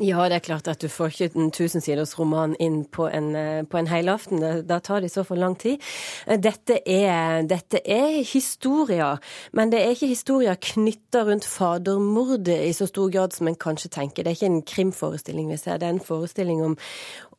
Ja, 0.00 0.24
det 0.28 0.38
er 0.38 0.44
klart 0.46 0.68
at 0.72 0.80
du 0.80 0.88
får 0.88 1.10
ikke 1.12 1.36
en 1.36 1.50
tusensiders 1.52 2.14
roman 2.16 2.54
inn 2.62 2.84
på 2.88 3.10
en, 3.12 3.34
eh, 3.36 3.62
på 3.62 3.76
en 3.76 3.86
helaften. 3.86 4.40
Da 4.66 4.78
tar 4.80 5.00
det 5.00 5.10
i 5.10 5.14
så 5.14 5.24
fall 5.24 5.38
lang 5.38 5.54
tid. 5.54 5.82
Eh, 6.26 6.38
dette 6.38 6.80
er, 6.88 7.42
dette 7.42 7.82
er 7.84 8.22
historier, 8.24 9.20
men 9.52 9.70
det 9.70 9.82
er 9.82 9.92
ikke 9.92 10.08
historier 10.08 10.56
knytta 10.56 11.26
rundt 11.28 11.44
fadermordet 11.44 12.56
i 12.68 12.72
så 12.72 12.88
stor 12.88 13.10
grad 13.10 13.32
som 13.32 13.48
en 13.48 13.54
kanskje 13.54 13.90
tenker. 13.90 14.24
Det 14.24 14.30
er 14.30 14.38
ikke 14.40 14.52
en 14.54 14.62
krimforestilling 14.62 15.50
vi 15.52 15.56
ser, 15.60 15.76
det 15.76 15.86
er 15.86 15.98
en 15.98 16.00
forestilling 16.00 16.64
om, 16.64 16.78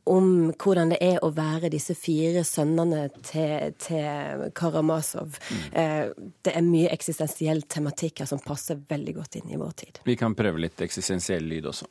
om 0.06 0.54
hvordan 0.54 0.94
det 0.94 1.02
er 1.02 1.26
å 1.26 1.32
være 1.34 1.74
disse 1.74 1.96
fire 1.96 2.44
sønnene 2.44 3.10
til, 3.24 3.74
til 3.80 4.46
Karamazov. 4.54 5.40
Mm. 5.50 6.14
Det 6.44 6.54
er 6.54 6.62
mye 6.62 6.94
eksistensiell 6.94 7.64
tematikk 7.64 8.22
her 8.22 8.30
som 8.30 8.44
passer 8.44 8.78
veldig 8.78 9.16
godt 9.16 9.42
inn 9.42 9.50
i 9.50 9.58
vår 9.58 9.76
tid. 9.80 10.00
Vi 10.06 10.20
kan 10.20 10.36
prøve 10.36 10.62
litt 10.62 10.82
eksistensiell 10.86 11.50
lyd 11.50 11.72
også. 11.74 11.90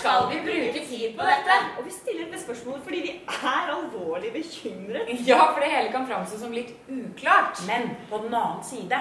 Skal 0.00 0.28
vi 0.30 0.40
bruke 0.44 0.82
tid 0.88 1.16
på 1.18 1.26
dette? 1.28 1.56
Og 1.78 1.84
vi 1.86 1.92
stiller 1.92 2.28
med 2.30 2.40
spørsmål 2.40 2.80
fordi 2.84 3.00
vi 3.06 3.12
er 3.20 3.72
alvorlig 3.74 4.32
bekymret. 4.32 5.10
Ja, 5.28 5.40
for 5.52 5.60
det 5.60 5.72
hele 5.74 5.92
kan 5.92 6.08
framstå 6.08 6.40
som 6.40 6.54
litt 6.56 6.72
uklart. 6.88 7.60
Men 7.68 7.92
på 8.10 8.22
den 8.24 8.34
annen 8.34 8.64
side 8.64 9.00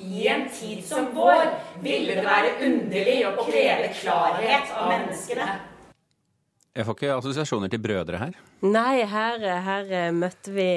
i 0.00 0.28
en 0.32 0.46
tid 0.52 0.84
som 0.86 1.10
vår 1.16 1.50
ville 1.82 2.14
det 2.16 2.24
være 2.24 2.54
underlig 2.66 3.18
å 3.26 3.34
kreve 3.40 3.90
klarhet 4.00 4.70
av 4.76 4.88
menneskene. 4.92 5.48
Jeg 6.70 6.86
får 6.86 6.96
ikke 6.96 7.16
assosiasjoner 7.16 7.72
til 7.72 7.82
brødre 7.82 8.20
her. 8.20 8.36
Nei, 8.62 9.02
her, 9.10 9.42
her 9.66 9.88
eh, 9.90 10.12
møtte 10.14 10.52
vi 10.54 10.68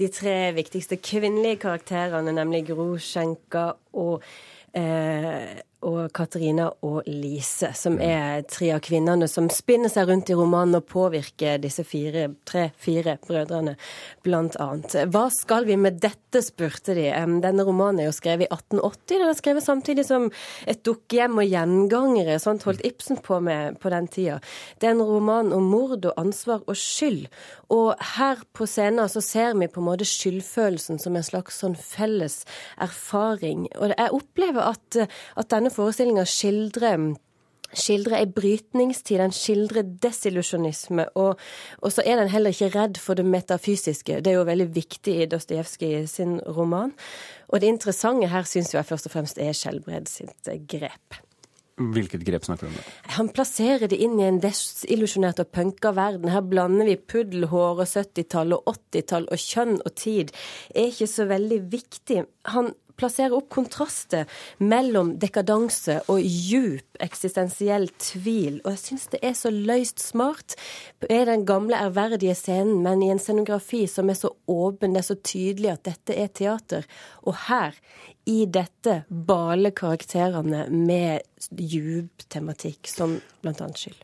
de 0.00 0.08
tre 0.08 0.36
viktigste 0.56 0.96
kvinnelige 0.96 1.60
karakterene, 1.66 2.32
nemlig 2.34 2.64
Gro 2.70 2.94
Schenka 2.96 3.68
og 4.00 4.24
eh, 4.72 5.58
og 5.84 6.08
Katarina 6.16 6.70
og 6.86 7.04
Lise, 7.06 7.68
som 7.76 7.98
er 8.02 8.46
tre 8.48 8.70
av 8.74 8.80
kvinnene 8.84 9.28
som 9.28 9.48
spinner 9.52 9.92
seg 9.92 10.08
rundt 10.08 10.30
i 10.32 10.36
romanen 10.36 10.78
og 10.78 10.86
påvirker 10.88 11.60
disse 11.60 11.84
fire, 11.86 12.30
tre-fire 12.48 13.18
brødrene, 13.26 13.76
blant 14.24 14.56
annet. 14.62 14.96
Hva 15.12 15.26
skal 15.34 15.68
vi 15.68 15.76
med 15.80 16.00
dette, 16.02 16.40
spurte 16.44 16.96
de. 16.96 17.06
Denne 17.44 17.66
romanen 17.66 18.02
er 18.02 18.08
jo 18.08 18.16
skrevet 18.16 18.46
i 18.46 18.50
1880. 18.50 19.04
Den 19.12 19.28
er 19.28 19.38
skrevet 19.38 19.66
samtidig 19.66 20.06
som 20.08 20.30
et 20.66 20.82
dukkehjem 20.86 21.42
og 21.42 21.48
gjengangere. 21.48 22.38
Sånt 22.42 22.66
holdt 22.68 22.84
Ibsen 22.86 23.20
på 23.24 23.38
med 23.44 23.78
på 23.82 23.92
den 23.92 24.08
tida. 24.12 24.40
Det 24.80 24.90
er 24.90 24.96
en 24.96 25.04
roman 25.06 25.52
om 25.56 25.68
mord 25.70 26.04
og 26.04 26.20
ansvar 26.20 26.64
og 26.66 26.76
skyld. 26.80 27.28
Og 27.72 27.94
her 28.16 28.42
på 28.56 28.66
scenen 28.68 29.08
så 29.10 29.22
ser 29.24 29.56
vi 29.58 29.68
på 29.70 29.82
en 29.82 29.88
måte 29.88 30.06
skyldfølelsen 30.08 31.00
som 31.02 31.16
en 31.18 31.26
slags 31.26 31.60
sånn 31.62 31.76
felles 31.78 32.42
erfaring. 32.82 33.66
Og 33.76 33.92
jeg 33.92 34.14
opplever 34.14 34.70
at, 34.72 35.00
at 35.36 35.50
denne 35.52 35.65
forestillinga 35.74 36.26
skildrer 36.28 37.14
skildrer 37.76 38.20
ei 38.20 38.28
brytningstid, 38.30 39.18
den 39.20 39.34
skildrer 39.34 39.86
desillusjonisme, 40.02 41.08
og, 41.18 41.40
og, 41.80 41.92
så 41.92 42.04
er 42.06 42.20
den 42.20 42.30
heller 42.32 42.54
ikke 42.54 42.70
redd 42.76 43.00
for 43.02 43.18
det 43.18 43.26
metafysiske. 43.26 44.20
Det 44.22 44.32
er 44.32 44.38
jo 44.38 44.48
veldig 44.48 44.68
viktig 44.74 45.16
i 45.22 45.28
Dostojevskij 45.30 46.06
sin 46.10 46.38
roman. 46.46 46.94
Og 47.48 47.60
det 47.60 47.70
interessante 47.70 48.30
her 48.30 48.48
syns 48.48 48.74
jeg 48.74 48.86
først 48.86 49.10
og 49.10 49.16
fremst 49.16 49.38
er 49.42 49.54
Skjelbred 49.56 50.10
sitt 50.10 50.52
grep. 50.70 51.20
Hvilket 51.76 52.22
grep 52.24 52.46
snakker 52.46 52.66
du 52.66 52.72
om? 52.72 52.76
da? 52.78 52.92
Han 53.18 53.28
plasserer 53.36 53.90
det 53.92 53.98
inn 54.00 54.14
i 54.16 54.24
en 54.24 54.38
desillusjonert 54.40 55.42
og 55.42 55.50
punka 55.52 55.92
verden. 55.92 56.30
Her 56.32 56.40
blander 56.40 56.88
vi 56.88 56.96
puddelhår 56.96 57.82
og 57.82 57.90
70-tall 57.90 58.56
og 58.56 58.70
80-tall, 58.72 59.28
og 59.28 59.42
kjønn 59.42 59.76
og 59.82 59.92
tid 60.00 60.32
er 60.72 60.88
ikke 60.88 61.10
så 61.12 61.28
veldig 61.28 61.60
viktig. 61.74 62.22
Han 62.54 62.72
plassere 62.96 63.36
opp 63.36 63.50
kontraster 63.52 64.24
mellom 64.58 65.16
dekadanse 65.22 66.00
og 66.12 66.22
djup 66.22 66.85
eksistensiell 67.04 67.88
tvil. 68.02 68.60
Og 68.64 68.72
jeg 68.74 68.82
syns 68.82 69.06
det 69.12 69.22
er 69.26 69.36
så 69.38 69.52
løyst 69.52 70.02
smart. 70.02 70.56
Det 71.02 71.10
er 71.12 71.28
den 71.30 71.46
gamle, 71.48 71.78
ærverdige 71.88 72.36
scenen, 72.38 72.82
men 72.84 73.04
i 73.04 73.12
en 73.12 73.22
scenografi 73.22 73.84
som 73.90 74.10
er 74.10 74.18
så 74.18 74.32
åpen, 74.46 74.94
det 74.94 75.04
er 75.04 75.10
så 75.10 75.18
tydelig 75.20 75.72
at 75.74 75.86
dette 75.88 76.16
er 76.16 76.32
teater. 76.32 76.86
Og 77.26 77.36
her, 77.48 77.76
i 78.26 78.42
dette, 78.50 79.02
baler 79.08 79.70
karakterene 79.76 80.66
med 80.72 81.22
djup 81.54 82.24
tematikk, 82.32 82.88
som 82.90 83.18
bl.a. 83.44 83.68
skyld. 83.76 83.98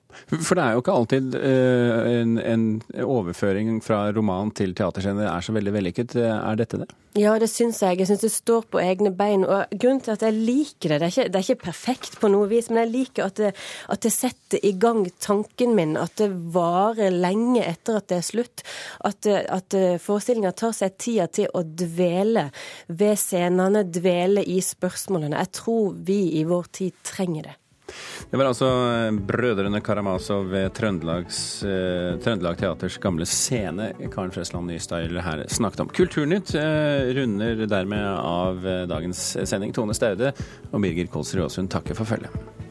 For 0.45 0.59
det 0.59 0.65
er 0.65 0.77
jo 0.77 0.83
ikke 0.83 0.95
alltid 0.95 1.37
uh, 1.41 2.09
en, 2.13 2.37
en, 2.39 2.67
overføring 3.03 3.81
fra 3.85 4.05
roman 4.15 4.53
til 4.55 4.75
teaterscene 4.77 5.25
er 5.27 5.45
så 5.45 5.55
veldig 5.57 5.73
vellykket. 5.75 6.17
Er 6.21 6.59
dette 6.61 6.83
det? 6.83 6.91
Ja, 7.19 7.35
det 7.41 7.51
syns 7.53 7.83
jeg. 7.85 7.99
Jeg 8.01 8.09
syns 8.09 8.25
det 8.25 8.33
står 8.33 8.69
på 8.73 8.81
egne 8.81 9.13
bein. 9.17 9.45
Og 9.45 9.73
grunnen 9.75 10.01
til 10.05 10.15
at 10.15 10.23
jeg 10.25 10.37
liker 10.37 10.95
det, 10.95 11.01
det 11.01 11.09
er 11.09 11.13
ikke, 11.13 11.29
det 11.29 11.41
er 11.41 11.49
ikke 11.49 11.67
perfekt 11.67 12.21
på 12.21 12.31
noe 12.33 12.49
vis, 12.53 12.71
men 12.71 12.82
jeg 12.83 12.93
liker 12.93 13.29
at 13.29 13.41
det, 13.41 13.53
at 13.93 14.05
det, 14.05 14.13
setter 14.13 14.63
i 14.67 14.75
gang 14.81 15.05
tanken 15.23 15.75
min. 15.79 15.97
At 16.01 16.17
det 16.21 16.31
varer 16.55 17.15
lenge 17.15 17.65
etter 17.65 18.01
at 18.01 18.11
det 18.13 18.21
er 18.21 18.29
slutt. 18.29 18.67
At, 19.07 19.27
at 19.27 19.79
forestillinga 20.03 20.53
tar 20.57 20.77
seg 20.77 20.99
tida 21.01 21.29
til 21.33 21.51
å 21.55 21.65
dvele 21.65 22.49
ved 22.93 23.19
scenene, 23.21 23.87
dvele 23.89 24.45
i 24.45 24.61
spørsmålene. 24.65 25.41
Jeg 25.43 25.55
tror 25.63 25.99
vi 26.07 26.21
i 26.41 26.47
vår 26.49 26.71
tid 26.83 27.03
trenger 27.07 27.51
det. 27.51 27.59
Det 28.31 28.39
var 28.39 28.49
altså 28.49 28.67
eh, 28.67 29.11
brødrene 29.13 29.81
Karamazov 29.85 30.49
ved 30.53 30.73
Trøndelags, 30.77 31.41
eh, 31.67 32.19
Trøndelag 32.23 32.59
Teaters 32.61 32.99
gamle 33.03 33.27
scene 33.29 33.91
Karen 34.13 34.33
Fresland 34.33 34.71
Nystyle 34.71 35.25
her 35.25 35.45
snakket 35.53 35.85
om. 35.85 35.93
Kulturnytt 35.93 36.55
eh, 36.59 37.13
runder 37.19 37.67
dermed 37.67 38.09
av 38.17 38.67
eh, 38.67 38.85
dagens 38.91 39.25
sending. 39.45 39.75
Tone 39.77 39.97
Staude 39.97 40.33
og 40.71 40.85
Birger 40.85 41.11
Kolsrud 41.13 41.47
Aasund 41.49 41.73
takker 41.73 41.99
for 41.99 42.09
følget. 42.09 42.71